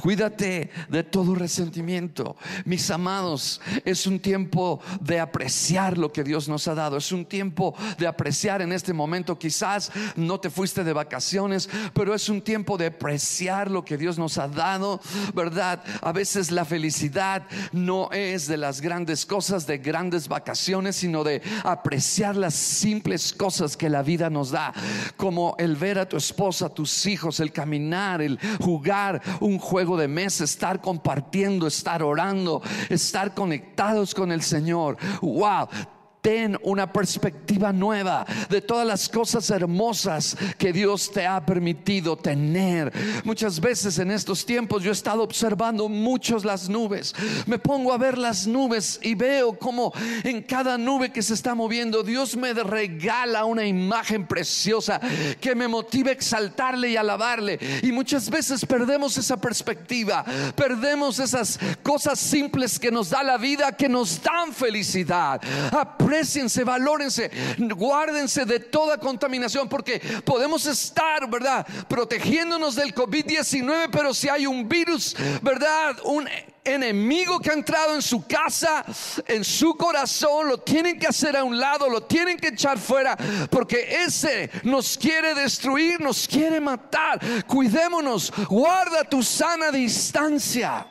Cuídate 0.00 0.70
de 0.88 1.04
todo 1.04 1.34
resentimiento. 1.34 2.36
Mis 2.64 2.90
amados, 2.90 3.60
es 3.84 4.06
un 4.06 4.20
tiempo 4.20 4.80
de 5.00 5.20
apreciar 5.20 5.98
lo 5.98 6.12
que 6.12 6.24
Dios 6.24 6.48
nos 6.48 6.68
ha 6.68 6.74
dado. 6.74 6.96
Es 6.96 7.12
un 7.12 7.24
tiempo 7.24 7.74
de 7.98 8.06
apreciar 8.06 8.62
en 8.62 8.72
este 8.72 8.92
momento. 8.92 9.38
Quizás 9.38 9.92
no 10.16 10.40
te 10.40 10.50
fuiste 10.50 10.84
de 10.84 10.92
vacaciones, 10.92 11.68
pero 11.94 12.14
es 12.14 12.28
un 12.28 12.42
tiempo 12.42 12.76
de 12.76 12.86
apreciar 12.86 13.70
lo 13.70 13.84
que 13.84 13.96
Dios 13.96 14.18
nos 14.18 14.38
ha 14.38 14.48
dado, 14.48 15.00
¿verdad? 15.34 15.82
A 16.00 16.12
veces 16.12 16.50
la 16.50 16.64
felicidad 16.64 17.46
no 17.72 18.10
es 18.12 18.46
de 18.46 18.56
las 18.56 18.80
grandes 18.80 19.26
cosas, 19.26 19.66
de 19.66 19.78
grandes 19.78 20.28
vacaciones, 20.28 20.96
sino 20.96 21.24
de 21.24 21.42
apreciar 21.64 22.36
las 22.36 22.54
simples 22.54 23.32
cosas 23.32 23.76
que 23.76 23.88
la 23.88 24.02
vida 24.02 24.30
nos 24.30 24.50
da, 24.50 24.72
como 25.16 25.54
el 25.58 25.76
ver 25.76 25.98
a 25.98 26.08
tu 26.08 26.16
esposa, 26.16 26.66
a 26.66 26.74
tus 26.74 27.06
hijos, 27.06 27.40
el 27.40 27.52
caminar, 27.52 28.22
el 28.22 28.38
jugar 28.60 29.20
juego 29.58 29.96
de 29.96 30.08
mesa, 30.08 30.44
estar 30.44 30.80
compartiendo, 30.80 31.66
estar 31.66 32.02
orando, 32.02 32.62
estar 32.88 33.34
conectados 33.34 34.14
con 34.14 34.32
el 34.32 34.42
Señor. 34.42 34.96
Wow, 35.20 35.68
ten 36.22 36.56
una 36.62 36.90
perspectiva 36.90 37.72
nueva 37.72 38.24
de 38.48 38.60
todas 38.60 38.86
las 38.86 39.08
cosas 39.08 39.50
hermosas 39.50 40.36
que 40.56 40.72
Dios 40.72 41.10
te 41.10 41.26
ha 41.26 41.44
permitido 41.44 42.16
tener. 42.16 42.92
Muchas 43.24 43.60
veces 43.60 43.98
en 43.98 44.12
estos 44.12 44.46
tiempos 44.46 44.84
yo 44.84 44.90
he 44.90 44.92
estado 44.92 45.22
observando 45.22 45.88
muchos 45.88 46.44
las 46.44 46.68
nubes. 46.68 47.12
Me 47.46 47.58
pongo 47.58 47.92
a 47.92 47.98
ver 47.98 48.16
las 48.16 48.46
nubes 48.46 49.00
y 49.02 49.16
veo 49.16 49.58
como 49.58 49.92
en 50.22 50.42
cada 50.42 50.78
nube 50.78 51.10
que 51.12 51.22
se 51.22 51.34
está 51.34 51.54
moviendo 51.54 52.04
Dios 52.04 52.36
me 52.36 52.54
regala 52.54 53.44
una 53.44 53.66
imagen 53.66 54.26
preciosa 54.26 55.00
que 55.40 55.56
me 55.56 55.66
motiva 55.66 56.10
a 56.10 56.12
exaltarle 56.12 56.90
y 56.90 56.96
alabarle. 56.96 57.58
Y 57.82 57.90
muchas 57.90 58.30
veces 58.30 58.64
perdemos 58.64 59.18
esa 59.18 59.36
perspectiva, 59.36 60.24
perdemos 60.54 61.18
esas 61.18 61.58
cosas 61.82 62.20
simples 62.20 62.78
que 62.78 62.92
nos 62.92 63.10
da 63.10 63.24
la 63.24 63.38
vida, 63.38 63.72
que 63.72 63.88
nos 63.88 64.22
dan 64.22 64.52
felicidad 64.52 65.40
apreciense, 66.12 66.62
valórense, 66.62 67.30
guárdense 67.74 68.44
de 68.44 68.60
toda 68.60 68.98
contaminación, 68.98 69.66
porque 69.66 69.98
podemos 70.24 70.66
estar, 70.66 71.28
¿verdad? 71.28 71.66
Protegiéndonos 71.88 72.74
del 72.74 72.94
COVID-19, 72.94 73.88
pero 73.90 74.12
si 74.12 74.28
hay 74.28 74.46
un 74.46 74.68
virus, 74.68 75.16
¿verdad? 75.40 75.96
Un 76.04 76.28
enemigo 76.64 77.40
que 77.40 77.48
ha 77.48 77.54
entrado 77.54 77.94
en 77.94 78.02
su 78.02 78.26
casa, 78.26 78.84
en 79.26 79.42
su 79.42 79.74
corazón, 79.74 80.48
lo 80.48 80.58
tienen 80.58 80.98
que 80.98 81.06
hacer 81.06 81.34
a 81.34 81.44
un 81.44 81.58
lado, 81.58 81.88
lo 81.88 82.02
tienen 82.02 82.36
que 82.36 82.48
echar 82.48 82.78
fuera, 82.78 83.16
porque 83.50 84.04
ese 84.04 84.50
nos 84.64 84.98
quiere 84.98 85.34
destruir, 85.34 85.98
nos 85.98 86.28
quiere 86.28 86.60
matar. 86.60 87.20
Cuidémonos, 87.46 88.30
guarda 88.50 89.02
tu 89.02 89.22
sana 89.22 89.70
distancia. 89.70 90.86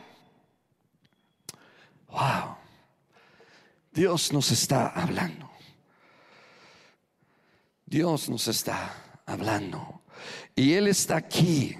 Wow. 2.10 2.61
Dios 3.91 4.32
nos 4.32 4.51
está 4.51 4.88
hablando. 4.88 5.49
Dios 7.86 8.30
nos 8.30 8.47
está 8.47 9.21
hablando. 9.25 10.01
Y 10.56 10.73
Él 10.73 10.88
está 10.88 11.17
aquí. 11.17 11.75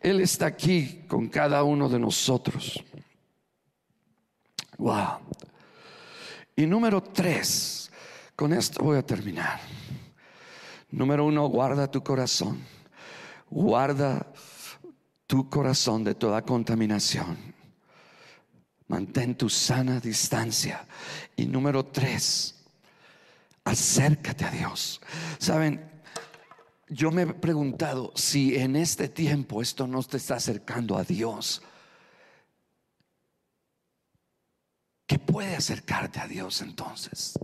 Él 0.00 0.20
está 0.20 0.46
aquí 0.46 1.04
con 1.08 1.28
cada 1.28 1.64
uno 1.64 1.88
de 1.88 1.98
nosotros. 1.98 2.82
Wow. 4.78 5.18
Y 6.56 6.64
número 6.66 7.02
tres, 7.02 7.90
con 8.36 8.52
esto 8.52 8.82
voy 8.84 8.98
a 8.98 9.02
terminar. 9.04 9.60
Número 10.90 11.26
uno, 11.26 11.46
guarda 11.48 11.90
tu 11.90 12.02
corazón. 12.02 12.64
Guarda 13.50 14.32
tu 15.26 15.50
corazón 15.50 16.04
de 16.04 16.14
toda 16.14 16.42
contaminación. 16.42 17.49
Mantén 18.90 19.36
tu 19.36 19.48
sana 19.48 20.00
distancia. 20.00 20.84
Y 21.36 21.46
número 21.46 21.86
tres, 21.86 22.56
acércate 23.62 24.44
a 24.44 24.50
Dios. 24.50 25.00
Saben, 25.38 26.02
yo 26.88 27.12
me 27.12 27.22
he 27.22 27.26
preguntado 27.26 28.12
si 28.16 28.56
en 28.56 28.74
este 28.74 29.08
tiempo 29.08 29.62
esto 29.62 29.86
no 29.86 30.02
te 30.02 30.16
está 30.16 30.34
acercando 30.34 30.98
a 30.98 31.04
Dios. 31.04 31.62
¿Qué 35.06 35.20
puede 35.20 35.54
acercarte 35.54 36.18
a 36.18 36.26
Dios 36.26 36.60
entonces? 36.60 37.38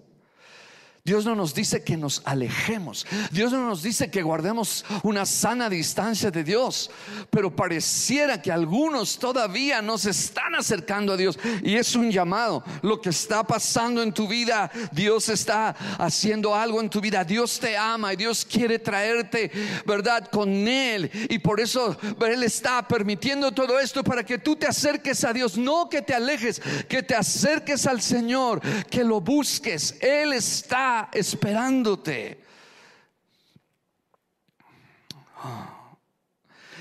Dios 1.06 1.24
no 1.24 1.36
nos 1.36 1.54
dice 1.54 1.84
que 1.84 1.96
nos 1.96 2.20
alejemos. 2.24 3.06
Dios 3.30 3.52
no 3.52 3.64
nos 3.64 3.80
dice 3.80 4.10
que 4.10 4.22
guardemos 4.22 4.84
una 5.04 5.24
sana 5.24 5.70
distancia 5.70 6.32
de 6.32 6.42
Dios. 6.42 6.90
Pero 7.30 7.54
pareciera 7.54 8.42
que 8.42 8.50
algunos 8.50 9.16
todavía 9.16 9.80
nos 9.80 10.04
están 10.04 10.56
acercando 10.56 11.12
a 11.12 11.16
Dios. 11.16 11.38
Y 11.62 11.76
es 11.76 11.94
un 11.94 12.10
llamado. 12.10 12.64
Lo 12.82 13.00
que 13.00 13.10
está 13.10 13.44
pasando 13.44 14.02
en 14.02 14.12
tu 14.12 14.26
vida, 14.26 14.68
Dios 14.90 15.28
está 15.28 15.76
haciendo 15.96 16.56
algo 16.56 16.80
en 16.80 16.90
tu 16.90 17.00
vida. 17.00 17.22
Dios 17.22 17.60
te 17.60 17.76
ama 17.76 18.12
y 18.12 18.16
Dios 18.16 18.44
quiere 18.44 18.80
traerte, 18.80 19.52
¿verdad? 19.86 20.28
Con 20.28 20.66
Él. 20.66 21.08
Y 21.30 21.38
por 21.38 21.60
eso 21.60 21.96
Él 22.20 22.42
está 22.42 22.88
permitiendo 22.88 23.52
todo 23.52 23.78
esto 23.78 24.02
para 24.02 24.26
que 24.26 24.38
tú 24.38 24.56
te 24.56 24.66
acerques 24.66 25.22
a 25.22 25.32
Dios. 25.32 25.56
No 25.56 25.88
que 25.88 26.02
te 26.02 26.14
alejes, 26.14 26.60
que 26.88 27.04
te 27.04 27.14
acerques 27.14 27.86
al 27.86 28.02
Señor, 28.02 28.60
que 28.90 29.04
lo 29.04 29.20
busques. 29.20 29.94
Él 30.00 30.32
está 30.32 30.95
esperándote. 31.12 32.40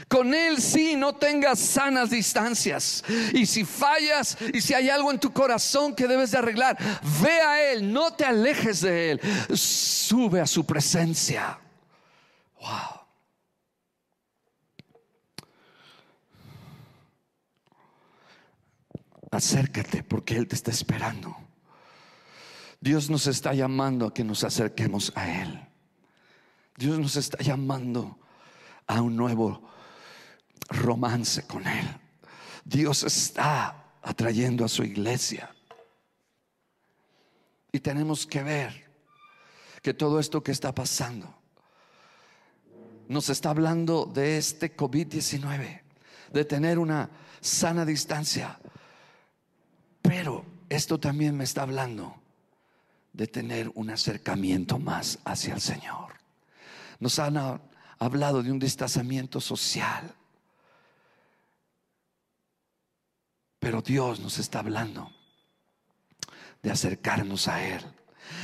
Con 0.07 0.33
Él 0.33 0.61
sí 0.61 0.95
no 0.95 1.15
tengas 1.15 1.59
sanas 1.59 2.09
distancias. 2.09 3.03
Y 3.33 3.45
si 3.45 3.65
fallas 3.65 4.37
y 4.53 4.61
si 4.61 4.73
hay 4.73 4.89
algo 4.89 5.11
en 5.11 5.19
tu 5.19 5.33
corazón 5.33 5.95
que 5.95 6.07
debes 6.07 6.31
de 6.31 6.37
arreglar, 6.37 6.77
ve 7.21 7.41
a 7.41 7.71
Él, 7.71 7.91
no 7.91 8.13
te 8.13 8.25
alejes 8.25 8.81
de 8.81 9.11
Él. 9.11 9.21
Sube 9.57 10.41
a 10.41 10.47
su 10.47 10.65
presencia. 10.65 11.59
Wow. 12.61 13.05
Acércate 19.31 20.03
porque 20.03 20.35
Él 20.35 20.47
te 20.47 20.55
está 20.55 20.71
esperando. 20.71 21.44
Dios 22.85 23.09
nos 23.09 23.25
está 23.25 23.51
llamando 23.55 24.05
a 24.05 24.13
que 24.13 24.23
nos 24.23 24.43
acerquemos 24.43 25.11
a 25.15 25.41
Él. 25.41 25.59
Dios 26.77 26.99
nos 26.99 27.15
está 27.15 27.39
llamando 27.39 28.19
a 28.85 29.01
un 29.01 29.15
nuevo 29.15 29.67
romance 30.69 31.47
con 31.47 31.65
Él. 31.65 31.83
Dios 32.63 33.01
está 33.01 33.85
atrayendo 34.03 34.63
a 34.63 34.67
su 34.67 34.83
iglesia. 34.83 35.49
Y 37.71 37.79
tenemos 37.79 38.27
que 38.27 38.43
ver 38.43 38.85
que 39.81 39.95
todo 39.95 40.19
esto 40.19 40.43
que 40.43 40.51
está 40.51 40.75
pasando 40.75 41.35
nos 43.07 43.29
está 43.29 43.49
hablando 43.49 44.05
de 44.05 44.37
este 44.37 44.77
COVID-19, 44.77 45.81
de 46.31 46.45
tener 46.45 46.77
una 46.77 47.09
sana 47.41 47.83
distancia. 47.83 48.59
Pero 50.03 50.45
esto 50.69 50.99
también 50.99 51.35
me 51.35 51.45
está 51.45 51.63
hablando 51.63 52.21
de 53.15 53.27
tener 53.27 53.71
un 53.75 53.89
acercamiento 53.89 54.77
más 54.77 55.19
hacia 55.23 55.53
el 55.53 55.61
Señor, 55.61 56.13
Nos 56.99 57.19
han 57.19 57.61
hablado 57.99 58.41
de 58.41 58.51
un 58.51 58.59
distanciamiento 58.59 59.41
social. 59.41 60.13
Pero 63.59 63.81
Dios 63.81 64.19
nos 64.19 64.37
está 64.37 64.59
hablando 64.59 65.11
de 66.61 66.71
acercarnos 66.71 67.47
a 67.47 67.65
Él. 67.65 67.81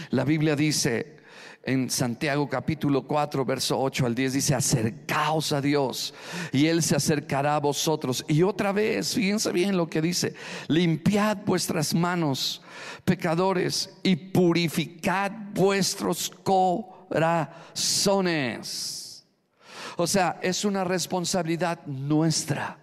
La 0.09 0.25
Biblia 0.25 0.55
dice 0.55 1.20
en 1.63 1.89
Santiago 1.89 2.49
capítulo 2.49 3.03
4, 3.03 3.45
verso 3.45 3.79
8 3.79 4.07
al 4.07 4.15
10, 4.15 4.33
dice, 4.33 4.55
acercaos 4.55 5.51
a 5.53 5.61
Dios 5.61 6.13
y 6.51 6.65
Él 6.65 6.81
se 6.81 6.95
acercará 6.95 7.55
a 7.55 7.59
vosotros. 7.59 8.25
Y 8.27 8.41
otra 8.43 8.71
vez, 8.71 9.13
fíjense 9.13 9.51
bien 9.51 9.77
lo 9.77 9.87
que 9.89 10.01
dice, 10.01 10.33
limpiad 10.67 11.37
vuestras 11.45 11.93
manos, 11.93 12.61
pecadores, 13.05 13.91
y 14.01 14.15
purificad 14.15 15.31
vuestros 15.53 16.31
corazones. 16.43 17.51
O 19.97 20.07
sea, 20.07 20.39
es 20.41 20.65
una 20.65 20.83
responsabilidad 20.83 21.85
nuestra 21.85 22.79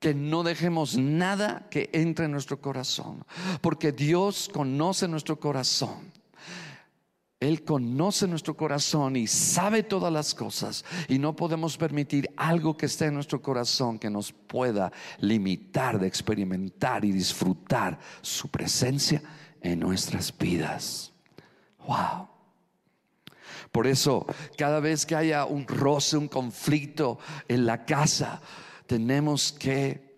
que 0.00 0.12
no 0.12 0.42
dejemos 0.42 0.96
nada 0.98 1.68
que 1.70 1.88
entre 1.92 2.24
en 2.26 2.32
nuestro 2.32 2.60
corazón, 2.60 3.24
porque 3.60 3.92
Dios 3.92 4.50
conoce 4.52 5.06
nuestro 5.08 5.38
corazón. 5.38 6.12
Él 7.44 7.62
conoce 7.62 8.26
nuestro 8.26 8.56
corazón 8.56 9.16
y 9.16 9.26
sabe 9.26 9.82
todas 9.82 10.10
las 10.10 10.34
cosas 10.34 10.82
y 11.08 11.18
no 11.18 11.36
podemos 11.36 11.76
permitir 11.76 12.30
algo 12.38 12.74
que 12.74 12.86
esté 12.86 13.06
en 13.06 13.14
nuestro 13.14 13.42
corazón 13.42 13.98
que 13.98 14.08
nos 14.08 14.32
pueda 14.32 14.90
limitar 15.18 16.00
de 16.00 16.06
experimentar 16.06 17.04
y 17.04 17.12
disfrutar 17.12 17.98
su 18.22 18.48
presencia 18.48 19.22
en 19.60 19.80
nuestras 19.80 20.36
vidas. 20.36 21.12
Wow. 21.86 22.28
Por 23.70 23.86
eso, 23.86 24.24
cada 24.56 24.80
vez 24.80 25.04
que 25.04 25.14
haya 25.14 25.44
un 25.44 25.66
roce, 25.66 26.16
un 26.16 26.28
conflicto 26.28 27.18
en 27.46 27.66
la 27.66 27.84
casa, 27.84 28.40
tenemos 28.86 29.52
que 29.52 30.16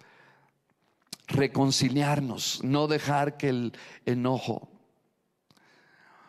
reconciliarnos, 1.27 2.63
no 2.63 2.87
dejar 2.87 3.37
que 3.37 3.49
el 3.49 3.73
enojo, 4.05 4.76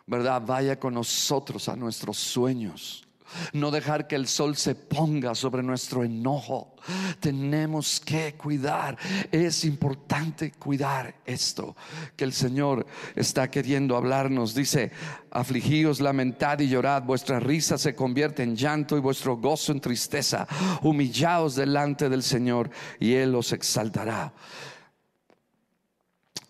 ¿verdad?, 0.08 0.42
vaya 0.44 0.80
con 0.80 0.94
nosotros 0.94 1.68
a 1.68 1.76
nuestros 1.76 2.16
sueños. 2.16 3.04
No 3.52 3.70
dejar 3.70 4.06
que 4.06 4.16
el 4.16 4.26
sol 4.26 4.56
se 4.56 4.74
ponga 4.74 5.34
sobre 5.34 5.62
nuestro 5.62 6.02
enojo. 6.02 6.74
Tenemos 7.20 8.00
que 8.00 8.34
cuidar. 8.34 8.96
Es 9.30 9.64
importante 9.66 10.52
cuidar 10.52 11.14
esto 11.26 11.76
que 12.16 12.24
el 12.24 12.32
Señor 12.32 12.86
está 13.14 13.50
queriendo 13.50 13.96
hablarnos. 13.96 14.54
Dice, 14.54 14.92
afligíos, 15.30 16.00
lamentad 16.00 16.58
y 16.60 16.68
llorad. 16.68 17.02
Vuestra 17.02 17.38
risa 17.38 17.76
se 17.76 17.94
convierte 17.94 18.42
en 18.42 18.56
llanto 18.56 18.96
y 18.96 19.00
vuestro 19.00 19.36
gozo 19.36 19.72
en 19.72 19.80
tristeza. 19.80 20.48
Humillaos 20.80 21.54
delante 21.54 22.08
del 22.08 22.22
Señor 22.22 22.70
y 22.98 23.12
Él 23.12 23.34
os 23.34 23.52
exaltará. 23.52 24.32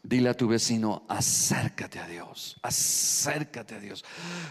Dile 0.04 0.28
a 0.28 0.34
tu 0.34 0.46
vecino, 0.46 1.02
acércate 1.08 1.98
a 1.98 2.06
Dios, 2.06 2.56
acércate 2.62 3.74
a 3.74 3.80
Dios. 3.80 4.04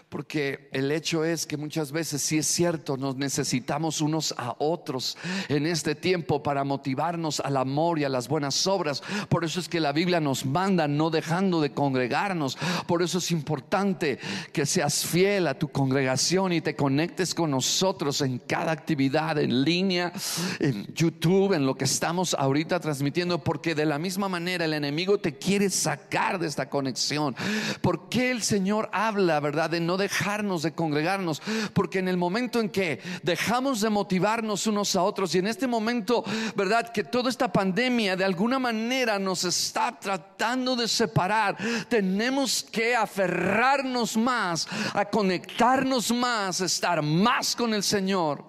Porque 0.10 0.70
el 0.74 0.92
hecho 0.92 1.24
es 1.24 1.48
que 1.48 1.56
muchas 1.56 1.94
veces, 1.94 2.22
si 2.22 2.38
es 2.38 2.46
cierto, 2.46 2.98
nos 2.98 3.16
necesitamos 3.16 4.02
unos 4.02 4.36
a 4.38 4.56
otros 4.60 5.18
en 5.48 5.66
este 5.66 5.96
tiempo 5.96 6.44
para 6.44 6.66
motivarnos 6.66 7.40
al 7.40 7.56
amor 7.56 7.98
y 7.98 8.04
a 8.04 8.10
las 8.10 8.28
buenas 8.28 8.68
obras. 8.68 9.02
Por 9.30 9.46
eso 9.46 9.62
es 9.62 9.70
que 9.70 9.80
la 9.80 9.94
Biblia 9.94 10.20
nos 10.20 10.46
manda 10.46 10.86
no 10.88 11.10
dejando 11.10 11.62
de 11.62 11.72
congregarnos. 11.72 12.58
Por 12.86 13.02
eso 13.02 13.20
es 13.20 13.32
importante 13.32 14.20
que 14.52 14.66
seas 14.66 15.06
fiel 15.06 15.48
a 15.48 15.58
tu 15.58 15.70
congregación 15.70 16.52
y 16.52 16.62
te 16.62 16.76
conectes 16.76 17.34
con 17.34 17.52
nosotros 17.52 18.20
en 18.20 18.40
cada 18.40 18.74
actividad, 18.74 19.40
en 19.40 19.64
línea, 19.64 20.12
en 20.60 20.86
YouTube, 20.94 21.54
en 21.54 21.66
lo 21.66 21.76
que 21.76 21.86
estamos 21.86 22.36
ahorita 22.38 22.82
transmitiendo. 22.82 23.42
Porque 23.44 23.76
de 23.76 23.86
la 23.86 23.98
misma 23.98 24.28
manera 24.28 24.66
el 24.66 24.74
enemigo 24.74 25.18
te 25.18 25.37
quiere 25.38 25.70
sacar 25.70 26.40
de 26.40 26.48
esta 26.48 26.70
conexión. 26.70 27.36
¿Por 27.82 28.10
qué 28.10 28.32
el 28.32 28.42
Señor 28.42 28.90
habla, 28.92 29.40
verdad, 29.40 29.70
de 29.70 29.80
no 29.80 29.98
dejarnos 29.98 30.64
de 30.64 30.74
congregarnos? 30.74 31.42
Porque 31.74 32.00
en 32.00 32.08
el 32.08 32.18
momento 32.18 32.60
en 32.60 32.70
que 32.70 33.02
dejamos 33.24 33.82
de 33.82 33.90
motivarnos 33.90 34.68
unos 34.68 34.96
a 34.96 35.04
otros 35.04 35.34
y 35.36 35.40
en 35.40 35.48
este 35.48 35.68
momento, 35.68 36.24
verdad, 36.56 36.92
que 36.92 37.04
toda 37.04 37.30
esta 37.30 37.52
pandemia 37.52 38.16
de 38.16 38.26
alguna 38.26 38.60
manera 38.60 39.20
nos 39.20 39.44
está 39.44 39.98
tratando 40.00 40.76
de 40.76 40.88
separar, 40.88 41.58
tenemos 41.90 42.64
que 42.64 42.96
aferrarnos 42.96 44.18
más, 44.18 44.68
a 44.94 45.06
conectarnos 45.06 46.12
más, 46.12 46.62
estar 46.62 47.02
más 47.02 47.56
con 47.56 47.74
el 47.74 47.84
Señor 47.84 48.44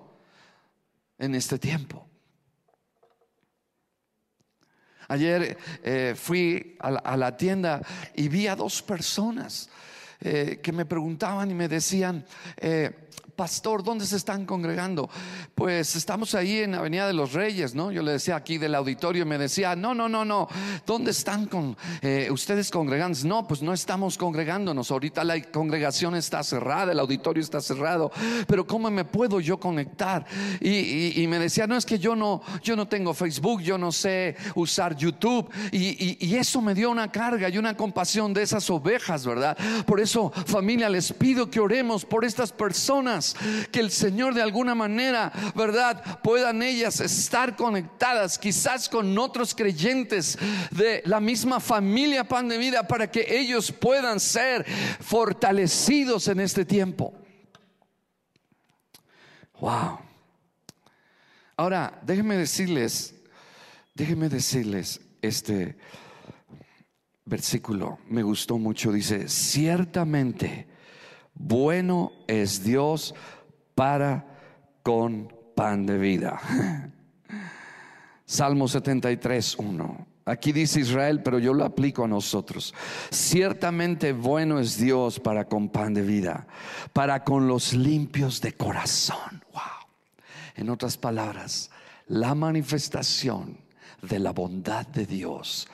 en 1.19 1.35
este 1.35 1.59
tiempo. 1.59 2.08
Ayer 5.09 5.57
eh, 5.83 6.15
fui 6.15 6.77
a 6.81 7.17
la, 7.17 7.37
tienda 7.37 7.81
y 8.15 8.29
vi 8.29 8.47
a 8.47 8.55
dos 8.55 8.83
personas 8.83 9.71
eh, 10.21 10.61
que 10.63 10.71
me 10.71 10.85
preguntaban 10.85 11.51
y 11.51 11.55
me 11.55 11.67
decían, 11.67 12.27
eh, 12.59 13.08
pastor, 13.37 13.83
¿dónde 13.83 14.07
se 14.07 14.17
están 14.17 14.47
congregando? 14.47 15.09
Pues 15.55 15.97
estamos 15.97 16.35
ahí 16.35 16.59
en 16.59 16.75
Avenida 16.75 17.07
de 17.07 17.13
los 17.13 17.33
Reyes, 17.33 17.75
¿no? 17.75 17.91
Yo 17.91 18.03
le 18.03 18.13
decía 18.13 18.37
aquí 18.37 18.59
del 18.59 18.75
auditorio 18.75 19.23
y 19.23 19.27
me 19.27 19.39
decía, 19.39 19.77
no, 19.77 19.95
no, 19.95 20.09
no, 20.09 20.25
no, 20.25 20.49
¿dónde 20.87 21.11
están 21.11 21.47
con 21.47 21.77
eh, 22.03 22.29
ustedes 22.31 22.71
congregando? 22.71 23.19
No, 23.25 23.47
pues 23.47 23.63
no 23.63 23.73
estamos 23.73 24.19
congregándonos. 24.19 24.91
Ahorita 24.91 25.25
la 25.25 25.41
congregación 25.43 26.15
está 26.15 26.43
cerrada, 26.43 26.93
el 26.93 27.01
auditorio 27.01 27.43
está 27.43 27.61
cerrado, 27.61 28.11
pero 28.47 28.67
¿cómo 28.67 28.91
me 28.91 29.05
puedo 29.05 29.41
yo 29.41 29.59
conectar? 29.59 30.25
Y, 30.61 31.27
me 31.29 31.39
decía, 31.39 31.67
no, 31.67 31.77
es 31.77 31.85
que 31.85 31.99
yo 31.99 32.17
no, 32.17 32.43
yo 32.63 32.75
no 32.75 32.89
tengo 32.89 33.13
Facebook, 33.13 33.61
yo 33.61 33.77
no 33.77 33.93
sé 33.93 34.37
usar 34.55 34.97
YouTube. 34.97 35.51
Y, 35.73 36.27
y 36.27 36.37
eso 36.37 36.61
me 36.61 36.75
dio 36.75 36.91
una 36.91 37.13
carga 37.13 37.49
y 37.49 37.59
una 37.59 37.77
compasión 37.77 38.33
de 38.33 38.43
esas 38.43 38.69
ovejas, 38.71 39.27
¿verdad? 39.27 39.57
Por 39.87 40.01
eso, 40.01 40.33
familia, 40.47 40.89
les 40.89 41.13
pido 41.13 41.51
que 41.51 41.61
oremos 41.61 42.05
por 42.05 42.25
estas 42.25 42.51
personas 42.51 43.08
que 43.71 43.81
el 43.81 43.91
Señor 43.91 44.35
de 44.35 44.43
alguna 44.43 44.75
manera, 44.75 45.33
¿verdad? 45.55 46.21
Puedan 46.23 46.63
ellas 46.63 47.01
estar 47.01 47.57
conectadas 47.57 48.39
quizás 48.39 48.89
con 48.89 49.17
otros 49.19 49.55
creyentes 49.55 50.39
de 50.71 51.03
la 51.05 51.21
misma 51.21 51.61
familia 51.61 52.25
pan 52.25 52.49
de 52.49 52.59
vida 52.59 52.87
para 52.87 53.11
que 53.11 53.27
ellos 53.29 53.73
puedan 53.73 54.21
ser 54.21 54.65
fortalecidos 55.01 56.29
en 56.29 56.41
este 56.41 56.65
tiempo. 56.65 57.15
Wow. 59.61 59.99
Ahora, 61.57 61.99
déjenme 62.03 62.37
decirles, 62.37 63.15
déjenme 63.95 64.29
decirles 64.29 65.01
este 65.21 65.77
versículo, 67.25 67.99
me 68.09 68.23
gustó 68.23 68.59
mucho, 68.59 68.93
dice, 68.93 69.29
ciertamente 69.29 70.67
bueno 71.39 72.13
es 72.27 72.63
Dios 72.65 73.15
para 73.75 74.27
con 74.83 75.33
pan 75.55 75.87
de 75.87 75.99
vida. 75.99 76.41
Salmo 78.27 78.69
73, 78.69 79.57
1. 79.57 80.07
Aquí 80.27 80.53
dice 80.53 80.81
Israel, 80.81 81.23
pero 81.23 81.39
yo 81.39 81.55
lo 81.55 81.65
aplico 81.65 82.05
a 82.05 82.09
nosotros. 82.09 82.75
Ciertamente 83.11 84.13
bueno 84.13 84.59
es 84.59 84.77
Dios 84.77 85.19
para 85.19 85.47
con 85.47 85.71
pan 85.71 85.95
de 85.95 86.03
vida, 86.03 86.47
para 86.93 87.25
con 87.25 87.49
los 87.49 87.73
limpios 87.73 88.43
de 88.43 88.53
corazón. 88.53 89.43
Wow. 89.55 89.63
En 90.57 90.69
otras 90.69 90.99
palabras, 90.99 91.71
la 92.09 92.35
manifestación 92.35 93.57
de 94.03 94.19
la 94.19 94.33
bondad 94.33 94.87
de 94.89 95.07
Dios 95.07 95.67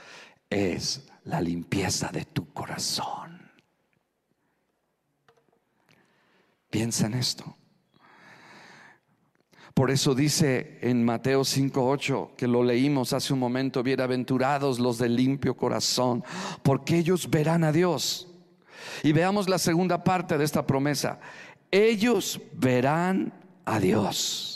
es 0.48 1.08
la 1.24 1.40
limpieza 1.40 2.10
de 2.12 2.24
tu 2.24 2.52
corazón. 2.52 3.23
Piensa 6.74 7.06
en 7.06 7.14
esto. 7.14 7.56
Por 9.74 9.92
eso 9.92 10.12
dice 10.12 10.80
en 10.82 11.04
Mateo 11.04 11.44
5:8 11.44 12.32
que 12.36 12.48
lo 12.48 12.64
leímos 12.64 13.12
hace 13.12 13.32
un 13.32 13.38
momento, 13.38 13.84
bienaventurados 13.84 14.80
los 14.80 14.98
de 14.98 15.08
limpio 15.08 15.56
corazón, 15.56 16.24
porque 16.64 16.98
ellos 16.98 17.30
verán 17.30 17.62
a 17.62 17.70
Dios. 17.70 18.26
Y 19.04 19.12
veamos 19.12 19.48
la 19.48 19.58
segunda 19.58 20.02
parte 20.02 20.36
de 20.36 20.42
esta 20.42 20.66
promesa. 20.66 21.20
Ellos 21.70 22.40
verán 22.54 23.32
a 23.64 23.78
Dios. 23.78 24.53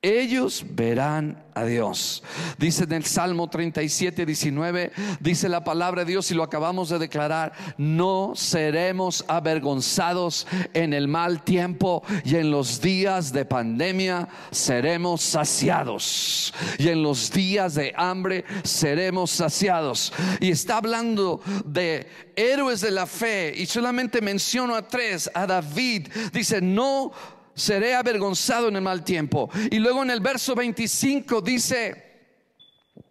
Ellos 0.00 0.64
verán 0.70 1.44
a 1.54 1.64
Dios. 1.64 2.22
Dice 2.56 2.84
en 2.84 2.92
el 2.92 3.04
Salmo 3.04 3.50
37, 3.50 4.24
19, 4.24 4.92
dice 5.18 5.48
la 5.48 5.64
palabra 5.64 6.04
de 6.04 6.12
Dios 6.12 6.30
y 6.30 6.34
lo 6.34 6.44
acabamos 6.44 6.88
de 6.88 7.00
declarar, 7.00 7.52
no 7.78 8.34
seremos 8.36 9.24
avergonzados 9.26 10.46
en 10.72 10.92
el 10.92 11.08
mal 11.08 11.42
tiempo 11.42 12.04
y 12.24 12.36
en 12.36 12.52
los 12.52 12.80
días 12.80 13.32
de 13.32 13.44
pandemia 13.44 14.28
seremos 14.52 15.20
saciados 15.20 16.54
y 16.78 16.88
en 16.90 17.02
los 17.02 17.32
días 17.32 17.74
de 17.74 17.92
hambre 17.96 18.44
seremos 18.62 19.32
saciados. 19.32 20.12
Y 20.38 20.52
está 20.52 20.76
hablando 20.76 21.40
de 21.64 22.08
héroes 22.36 22.80
de 22.82 22.92
la 22.92 23.06
fe 23.06 23.52
y 23.56 23.66
solamente 23.66 24.20
menciono 24.20 24.76
a 24.76 24.86
tres, 24.86 25.28
a 25.34 25.44
David, 25.44 26.06
dice, 26.32 26.60
no 26.60 27.10
seré 27.58 27.94
avergonzado 27.94 28.68
en 28.68 28.76
el 28.76 28.82
mal 28.82 29.04
tiempo. 29.04 29.50
Y 29.70 29.78
luego 29.78 30.02
en 30.02 30.10
el 30.10 30.20
verso 30.20 30.54
25 30.54 31.40
dice, 31.42 32.07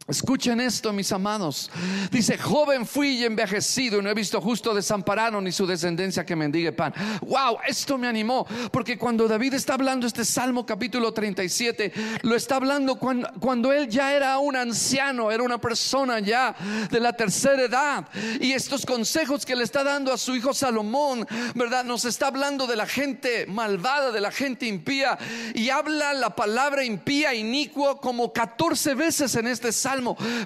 Escuchen 0.07 0.61
esto, 0.61 0.93
mis 0.93 1.11
amados. 1.11 1.69
Dice, 2.09 2.37
joven 2.37 2.85
fui 2.85 3.17
y 3.17 3.25
envejecido 3.25 3.99
y 3.99 4.01
no 4.01 4.09
he 4.09 4.13
visto 4.13 4.39
justo 4.39 4.73
desamparado 4.73 5.41
ni 5.41 5.51
su 5.51 5.67
descendencia 5.67 6.25
que 6.25 6.33
mendigue 6.33 6.71
pan. 6.71 6.93
Wow, 7.23 7.57
esto 7.67 7.97
me 7.97 8.07
animó, 8.07 8.47
porque 8.71 8.97
cuando 8.97 9.27
David 9.27 9.55
está 9.55 9.73
hablando 9.73 10.07
este 10.07 10.23
Salmo 10.23 10.65
capítulo 10.65 11.13
37, 11.13 11.91
lo 12.21 12.37
está 12.37 12.55
hablando 12.55 12.95
cuando, 12.95 13.29
cuando 13.41 13.73
él 13.73 13.89
ya 13.89 14.13
era 14.13 14.37
un 14.37 14.55
anciano, 14.55 15.29
era 15.29 15.43
una 15.43 15.59
persona 15.59 16.21
ya 16.21 16.55
de 16.89 17.01
la 17.01 17.11
tercera 17.11 17.63
edad. 17.63 18.07
Y 18.39 18.53
estos 18.53 18.85
consejos 18.85 19.45
que 19.45 19.57
le 19.57 19.65
está 19.65 19.83
dando 19.83 20.13
a 20.13 20.17
su 20.17 20.33
hijo 20.37 20.53
Salomón, 20.53 21.27
¿verdad? 21.53 21.83
Nos 21.83 22.05
está 22.05 22.27
hablando 22.27 22.65
de 22.65 22.77
la 22.77 22.85
gente 22.85 23.45
malvada, 23.45 24.13
de 24.13 24.21
la 24.21 24.31
gente 24.31 24.67
impía. 24.67 25.17
Y 25.53 25.69
habla 25.69 26.13
la 26.13 26.33
palabra 26.33 26.85
impía, 26.85 27.33
inicuo, 27.33 27.99
como 27.99 28.31
14 28.31 28.93
veces 28.93 29.35
en 29.35 29.47
este 29.47 29.73
Salmo 29.73 29.96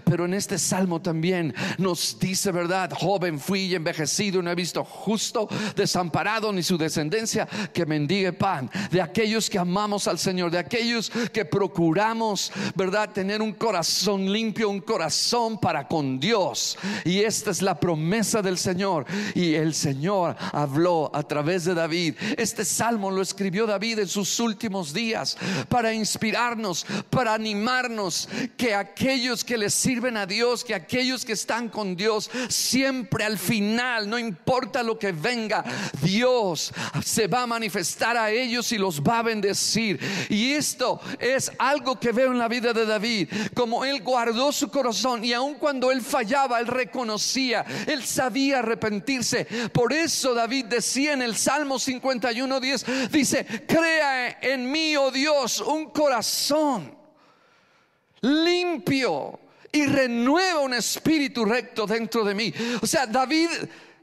pero 0.04 0.26
en 0.26 0.34
este 0.34 0.58
salmo 0.58 1.02
también 1.02 1.54
nos 1.78 2.18
dice, 2.20 2.52
¿verdad? 2.52 2.92
Joven 2.94 3.40
fui 3.40 3.62
y 3.62 3.76
envejecido, 3.76 4.42
no 4.42 4.52
he 4.52 4.56
visto 4.56 4.84
justo, 4.84 5.48
desamparado, 5.76 6.52
ni 6.52 6.64
su 6.64 6.78
descendencia 6.78 7.48
que 7.74 7.86
mendigue 7.86 8.34
pan. 8.34 8.70
De 8.92 9.02
aquellos 9.02 9.50
que 9.50 9.60
amamos 9.60 10.08
al 10.08 10.20
Señor, 10.20 10.52
de 10.52 10.60
aquellos 10.60 11.12
que 11.32 11.46
procuramos, 11.46 12.52
¿verdad? 12.76 13.10
Tener 13.12 13.42
un 13.42 13.54
corazón 13.54 14.32
limpio, 14.32 14.70
un 14.70 14.82
corazón 14.82 15.60
para 15.60 15.88
con 15.88 16.20
Dios. 16.20 16.78
Y 17.06 17.20
esta 17.20 17.52
es 17.52 17.62
la 17.62 17.80
promesa 17.80 18.42
del 18.42 18.58
Señor. 18.58 19.06
Y 19.36 19.54
el 19.56 19.74
Señor 19.74 20.36
habló 20.52 21.12
a 21.14 21.24
través 21.24 21.66
de 21.66 21.74
David. 21.74 22.16
Este 22.38 22.66
salmo 22.66 23.12
lo 23.12 23.22
escribió 23.22 23.66
David 23.66 24.00
en 24.00 24.08
sus 24.08 24.40
últimos 24.40 24.94
días 24.94 25.38
para 25.70 25.94
inspirarnos, 25.94 26.86
para 27.10 27.34
animarnos 27.34 28.28
que 28.58 28.74
aquellos 28.74 29.41
que 29.44 29.58
le 29.58 29.70
sirven 29.70 30.18
a 30.18 30.26
Dios, 30.26 30.64
que 30.64 30.76
aquellos 30.76 31.26
que 31.26 31.34
están 31.34 31.70
con 31.70 31.96
Dios, 31.96 32.30
siempre 32.50 33.24
al 33.24 33.38
final, 33.38 34.10
no 34.10 34.18
importa 34.18 34.84
lo 34.84 34.98
que 34.98 35.12
venga, 35.12 35.64
Dios 36.02 36.74
se 37.04 37.28
va 37.28 37.44
a 37.44 37.48
manifestar 37.48 38.18
a 38.18 38.32
ellos 38.32 38.72
y 38.72 38.78
los 38.78 39.02
va 39.02 39.20
a 39.20 39.24
bendecir. 39.24 40.00
Y 40.30 40.54
esto 40.54 41.00
es 41.20 41.52
algo 41.58 42.00
que 42.00 42.12
veo 42.12 42.32
en 42.32 42.40
la 42.40 42.48
vida 42.48 42.74
de 42.74 42.86
David, 42.86 43.30
como 43.54 43.86
él 43.86 44.02
guardó 44.02 44.52
su 44.52 44.70
corazón 44.70 45.24
y 45.24 45.34
aun 45.34 45.56
cuando 45.56 45.92
él 45.92 46.02
fallaba, 46.02 46.60
él 46.60 46.68
reconocía, 46.68 47.66
él 47.88 48.04
sabía 48.04 48.60
arrepentirse. 48.60 49.46
Por 49.72 49.94
eso 49.94 50.34
David 50.34 50.66
decía 50.66 51.14
en 51.14 51.22
el 51.22 51.36
Salmo 51.36 51.80
51, 51.80 52.60
10, 52.60 53.12
dice, 53.12 53.46
crea 53.68 54.40
en 54.42 54.72
mí, 54.72 54.96
oh 54.96 55.12
Dios, 55.12 55.62
un 55.62 55.90
corazón 55.90 57.01
limpio 58.22 59.40
y 59.72 59.86
renueva 59.86 60.60
un 60.60 60.74
espíritu 60.74 61.46
recto 61.46 61.86
dentro 61.86 62.24
de 62.24 62.36
mí. 62.36 62.54
O 62.82 62.88
sea, 62.88 63.06
David 63.06 63.50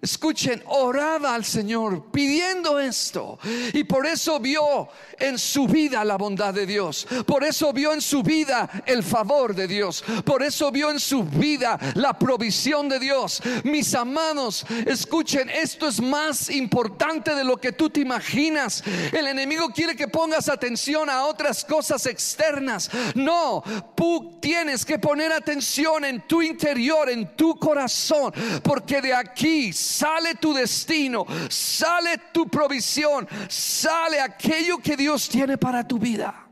escuchen, 0.01 0.63
oraba 0.67 1.35
al 1.35 1.45
Señor 1.45 2.11
pidiendo 2.11 2.79
esto. 2.79 3.39
Y 3.73 3.85
por 3.85 4.07
eso 4.07 4.39
vio 4.41 4.89
en 5.19 5.39
su 5.39 5.67
vida 5.67 6.05
la 6.05 6.17
bondad 6.17 6.55
de 6.55 6.67
Dios. 6.67 7.07
Por 7.27 7.45
eso 7.45 7.73
vio 7.73 7.93
en 7.93 8.01
su 8.01 8.23
vida 8.23 8.69
el 8.87 9.03
favor 9.03 9.55
de 9.55 9.67
Dios. 9.67 10.05
Por 10.25 10.43
eso 10.43 10.71
vio 10.71 10.91
en 10.91 11.01
su 11.01 11.25
vida 11.25 11.79
la 11.95 12.19
provisión 12.19 12.89
de 12.89 12.99
Dios. 12.99 13.43
Mis 13.65 13.95
amados, 13.95 14.65
escuchen, 14.87 15.51
esto 15.51 15.89
es 15.89 16.01
más 16.01 16.51
importante 16.51 17.35
de 17.35 17.45
lo 17.45 17.57
que 17.57 17.73
tú 17.73 17.91
te 17.91 18.01
imaginas. 18.01 18.83
El 19.13 19.27
enemigo 19.27 19.69
quiere 19.71 19.97
que 19.97 20.09
pongas 20.09 20.49
atención 20.49 21.11
a 21.11 21.25
otras 21.25 21.65
cosas 21.65 22.07
externas. 22.07 22.91
No, 23.15 23.63
tú 23.97 24.39
tienes 24.41 24.85
que 24.85 24.99
poner 24.99 25.33
atención 25.33 26.05
en 26.05 26.27
tu 26.27 26.43
interior, 26.43 27.09
en 27.11 27.37
tu 27.37 27.59
corazón, 27.59 28.33
porque 28.63 29.01
de 29.01 29.15
aquí 29.15 29.73
sale 29.89 30.35
tu 30.35 30.53
destino, 30.53 31.27
sale 31.49 32.19
tu 32.33 32.49
provisión, 32.49 33.27
sale 33.49 34.21
aquello 34.21 34.79
que 34.79 34.97
Dios 34.97 35.29
tiene 35.29 35.57
para 35.57 35.87
tu 35.87 35.99
vida. 35.99 36.47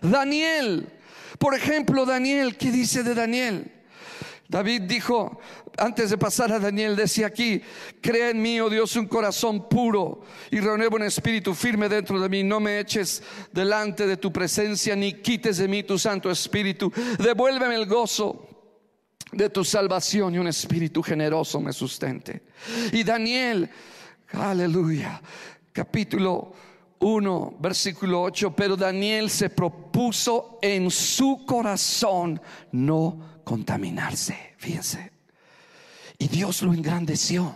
Daniel, 0.00 0.88
por 1.38 1.54
ejemplo, 1.54 2.06
Daniel, 2.06 2.56
¿qué 2.56 2.70
dice 2.70 3.02
de 3.02 3.14
Daniel? 3.14 3.72
David 4.48 4.82
dijo, 4.82 5.40
antes 5.76 6.10
de 6.10 6.18
pasar 6.18 6.52
a 6.52 6.60
Daniel, 6.60 6.94
decía 6.94 7.26
aquí, 7.26 7.60
crea 8.00 8.30
en 8.30 8.40
mí, 8.40 8.60
oh 8.60 8.70
Dios, 8.70 8.94
un 8.94 9.08
corazón 9.08 9.68
puro 9.68 10.22
y 10.52 10.60
renueva 10.60 10.96
un 10.96 11.02
espíritu 11.02 11.52
firme 11.52 11.88
dentro 11.88 12.20
de 12.20 12.28
mí. 12.28 12.44
No 12.44 12.60
me 12.60 12.78
eches 12.78 13.22
delante 13.52 14.06
de 14.06 14.16
tu 14.16 14.32
presencia, 14.32 14.94
ni 14.94 15.14
quites 15.14 15.56
de 15.56 15.66
mí 15.66 15.82
tu 15.82 15.98
Santo 15.98 16.30
Espíritu. 16.30 16.92
Devuélveme 17.18 17.74
el 17.74 17.86
gozo 17.86 18.55
de 19.32 19.50
tu 19.50 19.64
salvación 19.64 20.34
y 20.34 20.38
un 20.38 20.46
espíritu 20.46 21.02
generoso 21.02 21.60
me 21.60 21.72
sustente. 21.72 22.42
Y 22.92 23.02
Daniel, 23.02 23.68
aleluya, 24.32 25.20
capítulo 25.72 26.52
1, 26.98 27.56
versículo 27.58 28.22
8, 28.22 28.54
pero 28.54 28.76
Daniel 28.76 29.28
se 29.30 29.50
propuso 29.50 30.58
en 30.62 30.90
su 30.90 31.44
corazón 31.44 32.40
no 32.72 33.40
contaminarse, 33.44 34.54
fíjense. 34.56 35.12
Y 36.18 36.28
Dios 36.28 36.62
lo 36.62 36.72
engrandeció. 36.72 37.54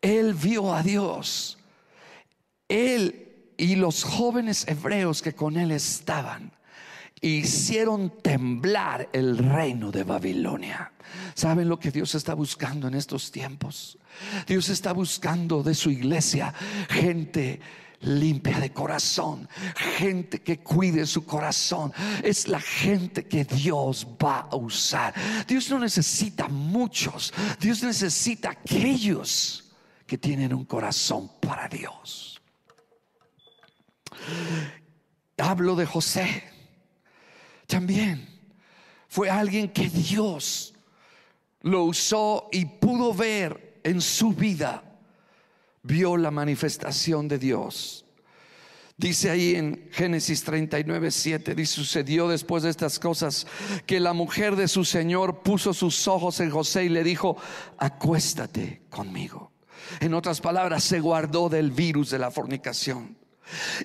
Él 0.00 0.34
vio 0.34 0.74
a 0.74 0.82
Dios. 0.82 1.58
Él 2.68 3.26
y 3.56 3.76
los 3.76 4.04
jóvenes 4.04 4.66
hebreos 4.66 5.22
que 5.22 5.34
con 5.34 5.56
él 5.56 5.70
estaban 5.70 6.50
hicieron 7.20 8.10
temblar 8.22 9.08
el 9.12 9.38
reino 9.38 9.90
de 9.90 10.04
Babilonia. 10.04 10.92
¿Saben 11.34 11.68
lo 11.68 11.78
que 11.78 11.90
Dios 11.90 12.14
está 12.14 12.34
buscando 12.34 12.88
en 12.88 12.94
estos 12.94 13.30
tiempos? 13.30 13.98
Dios 14.46 14.68
está 14.68 14.92
buscando 14.92 15.62
de 15.62 15.74
su 15.74 15.90
iglesia 15.90 16.54
gente 16.88 17.60
limpia 18.02 18.58
de 18.58 18.72
corazón, 18.72 19.48
gente 19.76 20.40
que 20.40 20.60
cuide 20.60 21.06
su 21.06 21.24
corazón. 21.26 21.92
Es 22.22 22.48
la 22.48 22.60
gente 22.60 23.26
que 23.26 23.44
Dios 23.44 24.06
va 24.22 24.48
a 24.50 24.56
usar. 24.56 25.14
Dios 25.46 25.70
no 25.70 25.78
necesita 25.78 26.48
muchos, 26.48 27.32
Dios 27.60 27.82
necesita 27.82 28.50
aquellos 28.50 29.72
que 30.06 30.18
tienen 30.18 30.54
un 30.54 30.64
corazón 30.64 31.30
para 31.40 31.68
Dios. 31.68 32.40
Hablo 35.36 35.74
de 35.74 35.86
José 35.86 36.49
también 37.70 38.28
fue 39.08 39.30
alguien 39.30 39.72
que 39.72 39.88
Dios 39.88 40.74
lo 41.62 41.84
usó 41.84 42.48
y 42.52 42.64
pudo 42.66 43.14
ver 43.14 43.80
en 43.82 44.00
su 44.00 44.32
vida, 44.32 44.82
vio 45.82 46.16
la 46.16 46.30
manifestación 46.30 47.28
de 47.28 47.38
Dios. 47.38 48.04
Dice 48.96 49.30
ahí 49.30 49.54
en 49.54 49.88
Génesis 49.92 50.44
39, 50.44 51.10
7, 51.10 51.54
dice, 51.54 51.74
sucedió 51.74 52.28
después 52.28 52.62
de 52.64 52.70
estas 52.70 52.98
cosas 52.98 53.46
que 53.86 53.98
la 53.98 54.12
mujer 54.12 54.56
de 54.56 54.68
su 54.68 54.84
Señor 54.84 55.42
puso 55.42 55.72
sus 55.72 56.06
ojos 56.06 56.40
en 56.40 56.50
José 56.50 56.84
y 56.84 56.88
le 56.90 57.02
dijo, 57.02 57.38
acuéstate 57.78 58.82
conmigo. 58.90 59.52
En 60.00 60.12
otras 60.12 60.42
palabras, 60.42 60.84
se 60.84 61.00
guardó 61.00 61.48
del 61.48 61.70
virus 61.70 62.10
de 62.10 62.18
la 62.18 62.30
fornicación. 62.30 63.19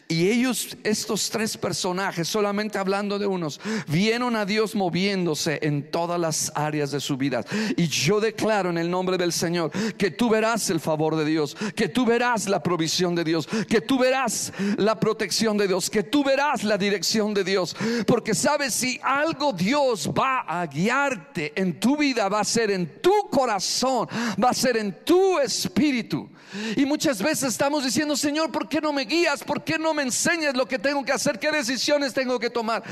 Y 0.07 0.29
ellos, 0.29 0.77
estos 0.83 1.29
tres 1.29 1.57
personajes, 1.57 2.27
solamente 2.27 2.77
hablando 2.77 3.19
de 3.19 3.27
unos, 3.27 3.59
vieron 3.87 4.35
a 4.35 4.45
Dios 4.45 4.75
moviéndose 4.75 5.59
en 5.61 5.89
todas 5.91 6.19
las 6.19 6.51
áreas 6.55 6.91
de 6.91 6.99
su 6.99 7.17
vida. 7.17 7.43
Y 7.77 7.87
yo 7.87 8.19
declaro 8.19 8.69
en 8.69 8.77
el 8.77 8.89
nombre 8.89 9.17
del 9.17 9.31
Señor 9.31 9.71
que 9.97 10.11
tú 10.11 10.29
verás 10.29 10.69
el 10.69 10.79
favor 10.79 11.15
de 11.15 11.25
Dios, 11.25 11.55
que 11.75 11.89
tú 11.89 12.05
verás 12.05 12.47
la 12.47 12.61
provisión 12.61 13.15
de 13.15 13.23
Dios, 13.23 13.47
que 13.67 13.81
tú 13.81 13.97
verás 13.97 14.53
la 14.77 14.99
protección 14.99 15.57
de 15.57 15.67
Dios, 15.67 15.89
que 15.89 16.03
tú 16.03 16.23
verás 16.23 16.63
la 16.63 16.77
dirección 16.77 17.33
de 17.33 17.43
Dios. 17.43 17.75
Porque 18.05 18.33
sabes, 18.33 18.73
si 18.73 18.99
algo 19.03 19.53
Dios 19.53 20.09
va 20.09 20.41
a 20.41 20.65
guiarte 20.65 21.53
en 21.55 21.79
tu 21.79 21.97
vida, 21.97 22.29
va 22.29 22.41
a 22.41 22.45
ser 22.45 22.71
en 22.71 23.01
tu 23.01 23.29
corazón, 23.29 24.07
va 24.43 24.49
a 24.49 24.53
ser 24.53 24.77
en 24.77 25.03
tu 25.03 25.39
espíritu. 25.39 26.29
Y 26.75 26.85
muchas 26.85 27.21
veces 27.21 27.49
estamos 27.49 27.83
diciendo, 27.83 28.15
Señor, 28.15 28.51
¿por 28.51 28.69
qué 28.69 28.79
no 28.79 28.93
me 28.93 29.03
guías? 29.03 29.43
¿por 29.43 29.54
qué 29.63 29.77
no 29.77 29.93
me 29.93 30.03
enseñas 30.03 30.55
lo 30.55 30.67
que 30.67 30.79
tengo 30.79 31.03
que 31.03 31.11
hacer? 31.11 31.39
¿Qué 31.39 31.51
decisiones 31.51 32.13
tengo 32.13 32.39
que 32.39 32.49
tomar? 32.49 32.83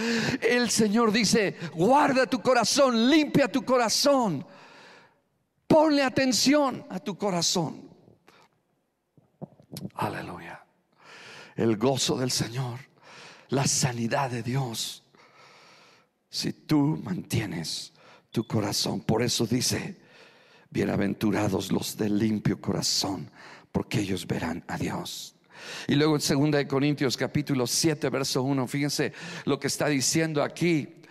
El 0.42 0.70
Señor 0.70 1.12
dice, 1.12 1.58
guarda 1.74 2.26
tu 2.26 2.42
corazón, 2.42 3.10
limpia 3.10 3.52
tu 3.52 3.64
corazón. 3.64 4.46
Ponle 5.68 6.04
atención 6.04 6.86
a 6.90 7.00
tu 7.00 7.18
corazón. 7.18 7.90
Aleluya. 9.96 10.64
El 11.56 11.78
gozo 11.78 12.18
del 12.18 12.32
Señor, 12.32 12.80
la 13.50 13.68
sanidad 13.68 14.30
de 14.30 14.44
Dios. 14.44 15.04
Si 16.30 16.54
tú 16.54 17.00
mantienes 17.04 17.94
tu 18.32 18.46
corazón, 18.46 19.02
por 19.02 19.22
eso 19.22 19.46
dice, 19.46 20.00
bienaventurados 20.70 21.72
los 21.72 21.96
de 21.98 22.10
limpio 22.10 22.60
corazón, 22.60 23.30
porque 23.72 24.00
ellos 24.00 24.26
verán 24.26 24.64
a 24.68 24.78
Dios. 24.78 25.33
Y 25.88 25.96
luego 25.96 26.16
en 26.16 26.52
2 26.52 26.66
Corintios 26.66 27.18
capítulo 27.18 27.68
7, 27.68 28.10
verso 28.10 28.44
1, 28.44 28.68
fíjense 28.68 29.14
lo 29.46 29.60
que 29.60 29.68
está 29.68 29.88
diciendo 29.88 30.44
aquí. 30.44 31.02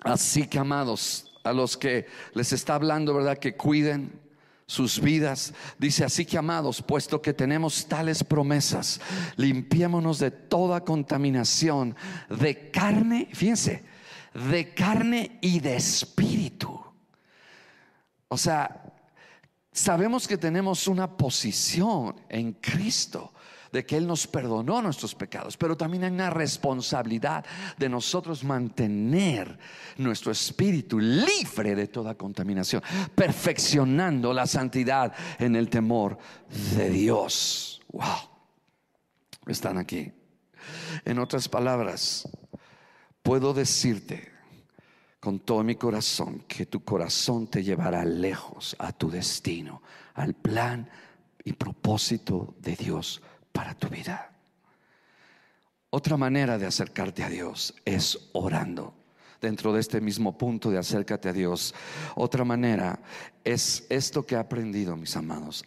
Así 0.00 0.46
que 0.46 0.58
amados, 0.58 1.32
a 1.44 1.52
los 1.52 1.76
que 1.76 2.06
les 2.34 2.52
está 2.52 2.74
hablando, 2.74 3.14
¿verdad? 3.14 3.38
Que 3.38 3.56
cuiden 3.56 4.20
sus 4.66 5.00
vidas. 5.00 5.54
Dice, 5.78 6.04
así 6.04 6.24
que 6.24 6.38
amados, 6.38 6.82
puesto 6.82 7.20
que 7.20 7.32
tenemos 7.32 7.86
tales 7.86 8.24
promesas, 8.24 9.00
limpiémonos 9.36 10.18
de 10.18 10.30
toda 10.30 10.84
contaminación 10.84 11.96
de 12.28 12.70
carne, 12.70 13.28
fíjense, 13.32 13.84
de 14.50 14.74
carne 14.74 15.38
y 15.40 15.60
de 15.60 15.76
espíritu. 15.76 16.80
O 18.28 18.38
sea, 18.38 18.83
sabemos 19.74 20.26
que 20.26 20.38
tenemos 20.38 20.88
una 20.88 21.16
posición 21.16 22.14
en 22.28 22.52
Cristo 22.54 23.32
de 23.72 23.84
que 23.84 23.96
Él 23.96 24.06
nos 24.06 24.28
perdonó 24.28 24.80
nuestros 24.80 25.16
pecados, 25.16 25.56
pero 25.56 25.76
también 25.76 26.04
hay 26.04 26.12
una 26.12 26.30
responsabilidad 26.30 27.44
de 27.76 27.88
nosotros 27.88 28.44
mantener 28.44 29.58
nuestro 29.98 30.30
espíritu 30.30 31.00
libre 31.00 31.74
de 31.74 31.88
toda 31.88 32.14
contaminación, 32.14 32.84
perfeccionando 33.16 34.32
la 34.32 34.46
santidad 34.46 35.12
en 35.40 35.56
el 35.56 35.68
temor 35.68 36.16
de 36.76 36.88
Dios. 36.88 37.82
Wow, 37.88 38.30
están 39.48 39.76
aquí. 39.76 40.12
En 41.04 41.18
otras 41.18 41.48
palabras, 41.48 42.28
puedo 43.24 43.52
decirte 43.52 44.33
con 45.24 45.40
todo 45.40 45.64
mi 45.64 45.76
corazón 45.76 46.44
que 46.46 46.66
tu 46.66 46.84
corazón 46.84 47.46
te 47.46 47.64
llevará 47.64 48.04
lejos 48.04 48.76
a 48.78 48.92
tu 48.92 49.10
destino, 49.10 49.80
al 50.12 50.34
plan 50.34 50.86
y 51.42 51.54
propósito 51.54 52.54
de 52.60 52.76
Dios 52.76 53.22
para 53.50 53.72
tu 53.74 53.88
vida. 53.88 54.30
Otra 55.88 56.18
manera 56.18 56.58
de 56.58 56.66
acercarte 56.66 57.24
a 57.24 57.30
Dios 57.30 57.74
es 57.86 58.28
orando. 58.34 58.92
Dentro 59.40 59.72
de 59.72 59.80
este 59.80 59.98
mismo 60.02 60.36
punto 60.36 60.70
de 60.70 60.76
acércate 60.76 61.30
a 61.30 61.32
Dios, 61.32 61.74
otra 62.16 62.44
manera 62.44 63.00
es 63.44 63.86
esto 63.88 64.26
que 64.26 64.34
he 64.34 64.38
aprendido, 64.38 64.94
mis 64.94 65.16
amados. 65.16 65.64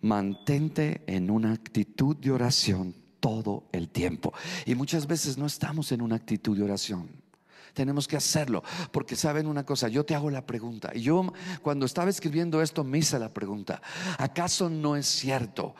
Mantente 0.00 1.04
en 1.06 1.30
una 1.30 1.52
actitud 1.52 2.16
de 2.16 2.32
oración 2.32 2.96
todo 3.20 3.68
el 3.70 3.90
tiempo. 3.90 4.32
Y 4.66 4.74
muchas 4.74 5.06
veces 5.06 5.38
no 5.38 5.46
estamos 5.46 5.92
en 5.92 6.02
una 6.02 6.16
actitud 6.16 6.56
de 6.56 6.64
oración. 6.64 7.21
Tenemos 7.74 8.06
que 8.06 8.16
hacerlo, 8.16 8.62
porque 8.90 9.16
saben 9.16 9.46
una 9.46 9.64
cosa, 9.64 9.88
yo 9.88 10.04
te 10.04 10.14
hago 10.14 10.30
la 10.30 10.44
pregunta. 10.46 10.90
Y 10.94 11.02
yo 11.02 11.32
cuando 11.62 11.86
estaba 11.86 12.10
escribiendo 12.10 12.60
esto 12.62 12.84
me 12.84 12.98
hice 12.98 13.18
la 13.18 13.32
pregunta, 13.32 13.80
¿acaso 14.18 14.68
no 14.68 14.96
es 14.96 15.06
cierto? 15.06 15.74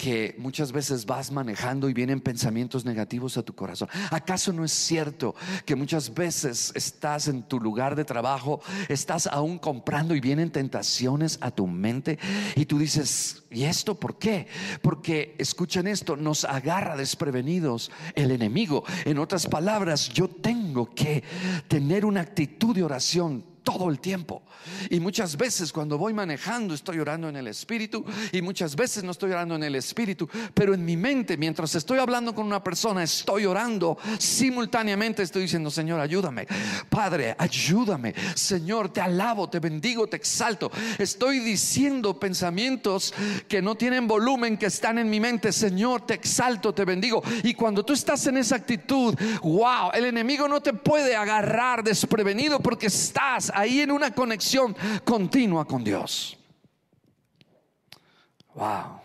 Que 0.00 0.34
muchas 0.38 0.72
veces 0.72 1.04
vas 1.04 1.30
manejando 1.30 1.90
y 1.90 1.92
vienen 1.92 2.22
pensamientos 2.22 2.86
negativos 2.86 3.36
a 3.36 3.42
tu 3.42 3.54
corazón. 3.54 3.86
¿Acaso 4.10 4.50
no 4.50 4.64
es 4.64 4.72
cierto 4.72 5.34
que 5.66 5.76
muchas 5.76 6.14
veces 6.14 6.72
estás 6.74 7.28
en 7.28 7.42
tu 7.42 7.60
lugar 7.60 7.94
de 7.96 8.06
trabajo, 8.06 8.62
estás 8.88 9.26
aún 9.26 9.58
comprando 9.58 10.14
y 10.14 10.20
vienen 10.20 10.50
tentaciones 10.50 11.36
a 11.42 11.50
tu 11.50 11.66
mente 11.66 12.18
y 12.56 12.64
tú 12.64 12.78
dices, 12.78 13.42
¿y 13.50 13.64
esto 13.64 13.94
por 13.94 14.18
qué? 14.18 14.46
Porque 14.80 15.34
escuchen 15.36 15.86
esto, 15.86 16.16
nos 16.16 16.46
agarra 16.46 16.96
desprevenidos 16.96 17.90
el 18.14 18.30
enemigo. 18.30 18.84
En 19.04 19.18
otras 19.18 19.46
palabras, 19.46 20.08
yo 20.08 20.28
tengo 20.28 20.94
que 20.94 21.22
tener 21.68 22.06
una 22.06 22.22
actitud 22.22 22.74
de 22.74 22.84
oración 22.84 23.49
todo 23.72 23.88
el 23.88 24.00
tiempo. 24.00 24.42
Y 24.90 25.00
muchas 25.00 25.36
veces 25.36 25.72
cuando 25.72 25.96
voy 25.96 26.12
manejando 26.12 26.74
estoy 26.74 26.98
orando 26.98 27.28
en 27.28 27.36
el 27.36 27.46
Espíritu 27.46 28.04
y 28.32 28.42
muchas 28.42 28.74
veces 28.74 29.04
no 29.04 29.12
estoy 29.12 29.30
orando 29.30 29.54
en 29.54 29.62
el 29.62 29.74
Espíritu, 29.76 30.28
pero 30.54 30.74
en 30.74 30.84
mi 30.84 30.96
mente 30.96 31.36
mientras 31.36 31.74
estoy 31.74 31.98
hablando 31.98 32.34
con 32.34 32.46
una 32.46 32.62
persona 32.62 33.02
estoy 33.02 33.46
orando 33.46 33.96
simultáneamente, 34.18 35.22
estoy 35.22 35.42
diciendo, 35.42 35.70
Señor, 35.70 36.00
ayúdame. 36.00 36.46
Padre, 36.88 37.36
ayúdame. 37.38 38.14
Señor, 38.34 38.92
te 38.92 39.00
alabo, 39.00 39.48
te 39.48 39.60
bendigo, 39.60 40.06
te 40.06 40.16
exalto. 40.16 40.70
Estoy 40.98 41.38
diciendo 41.38 42.18
pensamientos 42.18 43.14
que 43.48 43.62
no 43.62 43.76
tienen 43.76 44.08
volumen, 44.08 44.58
que 44.58 44.66
están 44.66 44.98
en 44.98 45.08
mi 45.08 45.20
mente. 45.20 45.52
Señor, 45.52 46.06
te 46.06 46.14
exalto, 46.14 46.74
te 46.74 46.84
bendigo. 46.84 47.22
Y 47.44 47.54
cuando 47.54 47.84
tú 47.84 47.92
estás 47.92 48.26
en 48.26 48.36
esa 48.36 48.56
actitud, 48.56 49.14
wow, 49.42 49.90
el 49.94 50.06
enemigo 50.06 50.48
no 50.48 50.60
te 50.60 50.72
puede 50.72 51.14
agarrar 51.14 51.84
desprevenido 51.84 52.60
porque 52.60 52.86
estás 52.86 53.52
ahí 53.60 53.80
en 53.80 53.90
una 53.90 54.12
conexión 54.12 54.74
continua 55.04 55.64
con 55.66 55.84
Dios. 55.84 56.36
Wow. 58.54 59.00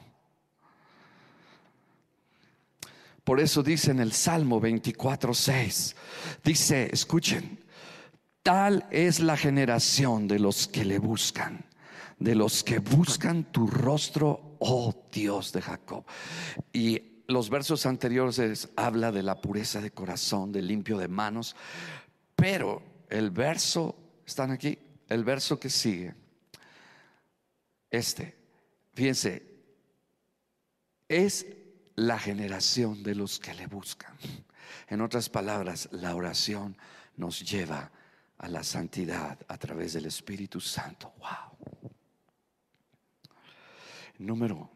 Por 3.23 3.39
eso 3.39 3.63
dice 3.63 3.91
en 3.91 3.99
el 3.99 4.11
Salmo 4.11 4.61
24:6, 4.61 5.95
dice, 6.43 6.89
escuchen, 6.91 7.63
tal 8.43 8.85
es 8.91 9.19
la 9.19 9.35
generación 9.35 10.27
de 10.27 10.39
los 10.39 10.67
que 10.67 10.85
le 10.85 10.99
buscan, 10.99 11.65
de 12.19 12.35
los 12.35 12.63
que 12.63 12.79
buscan 12.79 13.51
tu 13.51 13.67
rostro, 13.67 14.57
oh 14.59 14.93
Dios 15.11 15.51
de 15.51 15.61
Jacob. 15.61 16.05
Y 16.71 17.23
los 17.27 17.49
versos 17.49 17.87
anteriores 17.87 18.69
habla 18.75 19.11
de 19.11 19.23
la 19.23 19.41
pureza 19.41 19.81
de 19.81 19.91
corazón, 19.91 20.51
de 20.51 20.61
limpio 20.61 20.99
de 20.99 21.07
manos, 21.07 21.55
pero 22.35 22.83
el 23.09 23.31
verso 23.31 24.04
¿Están 24.25 24.51
aquí? 24.51 24.77
El 25.07 25.23
verso 25.23 25.59
que 25.59 25.69
sigue. 25.69 26.13
Este. 27.89 28.35
Fíjense. 28.93 29.55
Es 31.07 31.45
la 31.95 32.17
generación 32.17 33.03
de 33.03 33.15
los 33.15 33.39
que 33.39 33.53
le 33.53 33.67
buscan. 33.67 34.15
En 34.87 35.01
otras 35.01 35.29
palabras, 35.29 35.89
la 35.91 36.15
oración 36.15 36.75
nos 37.17 37.39
lleva 37.39 37.91
a 38.37 38.47
la 38.47 38.63
santidad 38.63 39.37
a 39.47 39.57
través 39.57 39.93
del 39.93 40.07
Espíritu 40.07 40.59
Santo. 40.59 41.13
Wow. 41.19 41.91
Número, 44.17 44.69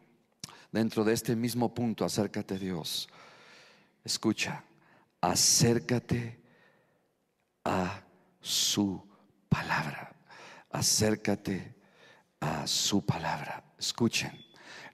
dentro 0.70 1.04
de 1.04 1.14
este 1.14 1.34
mismo 1.34 1.72
punto, 1.74 2.04
acércate 2.04 2.54
a 2.54 2.58
Dios. 2.58 3.08
Escucha, 4.04 4.64
acércate 5.20 6.40
a 7.64 8.02
su 8.40 9.09
palabra. 9.50 10.16
Acércate 10.70 11.74
a 12.40 12.66
su 12.66 13.04
palabra. 13.04 13.62
Escuchen, 13.78 14.32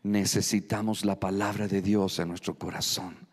necesitamos 0.03 1.05
la 1.05 1.21
palabra 1.21 1.69
de 1.69 1.81
Dios 1.81 2.19
en 2.19 2.29
nuestro 2.29 2.59
corazón. 2.59 3.29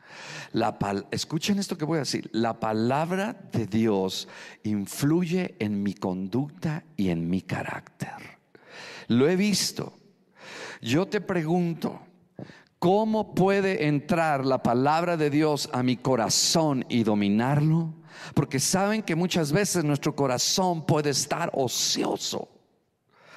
La 0.52 0.78
escuchen 1.10 1.58
esto 1.58 1.78
que 1.78 1.86
voy 1.86 1.98
a 1.98 2.02
decir. 2.02 2.30
La 2.34 2.60
palabra 2.60 3.34
de 3.52 3.66
Dios 3.66 4.28
influye 4.64 5.56
en 5.58 5.82
mi 5.82 5.96
conducta 5.96 6.84
y 6.96 7.10
en 7.10 7.28
mi 7.28 7.42
carácter. 7.42 8.38
Lo 9.08 9.28
he 9.28 9.36
visto. 9.36 9.98
Yo 10.82 11.08
te 11.08 11.22
pregunto, 11.22 12.02
¿cómo 12.78 13.34
puede 13.34 13.88
entrar 13.88 14.46
la 14.46 14.62
palabra 14.62 15.18
de 15.18 15.30
Dios 15.30 15.70
a 15.74 15.82
mi 15.82 15.98
corazón 15.98 16.86
y 16.90 17.04
dominarlo? 17.04 17.96
Porque 18.34 18.60
saben 18.60 19.04
que 19.04 19.16
muchas 19.16 19.52
veces 19.52 19.84
nuestro 19.84 20.16
corazón 20.16 20.86
puede 20.86 21.12
estar 21.12 21.52
ocioso. 21.54 22.50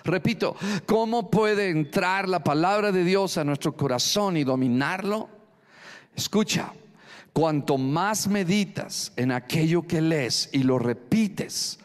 Repito, 0.05 0.57
¿cómo 0.87 1.31
puede 1.31 1.70
entrar 1.70 2.29
la 2.29 2.43
palabra 2.45 2.93
de 2.93 3.03
Dios 3.03 3.39
a 3.39 3.45
nuestro 3.45 3.77
corazón 3.77 4.37
y 4.37 4.45
dominarlo? 4.45 5.29
Escucha, 6.14 6.72
cuanto 7.33 7.77
más 7.77 8.29
meditas 8.29 9.12
en 9.16 9.33
aquello 9.33 9.87
que 9.87 10.01
lees 10.01 10.49
y 10.53 10.62
lo 10.62 10.79
repites 10.79 11.81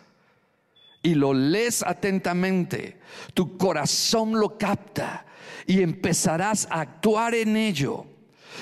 y 1.04 1.16
lo 1.16 1.34
lees 1.34 1.84
atentamente, 1.84 3.00
tu 3.34 3.58
corazón 3.58 4.40
lo 4.40 4.58
capta 4.58 5.26
y 5.66 5.82
empezarás 5.82 6.68
a 6.70 6.82
actuar 6.82 7.34
en 7.34 7.58
ello. 7.58 8.06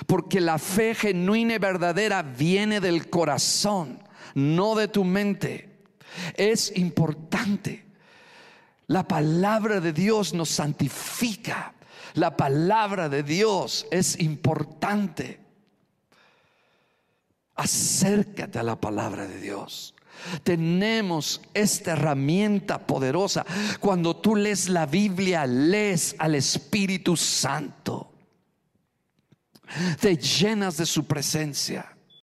Porque 0.07 0.39
la 0.39 0.57
fe 0.57 0.95
genuina 0.95 1.55
y 1.55 1.57
verdadera 1.57 2.21
viene 2.21 2.80
del 2.80 3.09
corazón 3.09 3.99
no 4.36 4.75
de 4.75 4.88
tu 4.88 5.03
mente. 5.03 5.84
Es 6.36 6.75
importante. 6.77 7.86
La 8.88 9.07
palabra 9.07 9.80
de 9.80 9.93
Dios 9.93 10.34
nos 10.34 10.49
santifica. 10.49 11.73
La 12.15 12.36
palabra 12.36 13.07
de 13.07 13.23
Dios 13.23 13.86
es 13.91 14.19
importante. 14.19 15.39
Acércate 17.55 18.57
a 18.57 18.63
la 18.63 18.80
palabra 18.80 19.27
de 19.27 19.39
Dios. 19.39 19.93
Tenemos 20.43 21.41
esta 21.53 21.91
herramienta 21.91 22.80
poderosa. 22.80 23.45
Cuando 23.80 24.15
tú 24.15 24.36
lees 24.36 24.69
la 24.69 24.86
Biblia, 24.86 25.45
lees 25.45 26.15
al 26.17 26.36
Espíritu 26.36 27.15
Santo. 27.15 28.11
Te 29.99 30.17
llenas 30.17 30.77
de 30.77 30.86
su 30.86 31.05
presencia. 31.05 31.95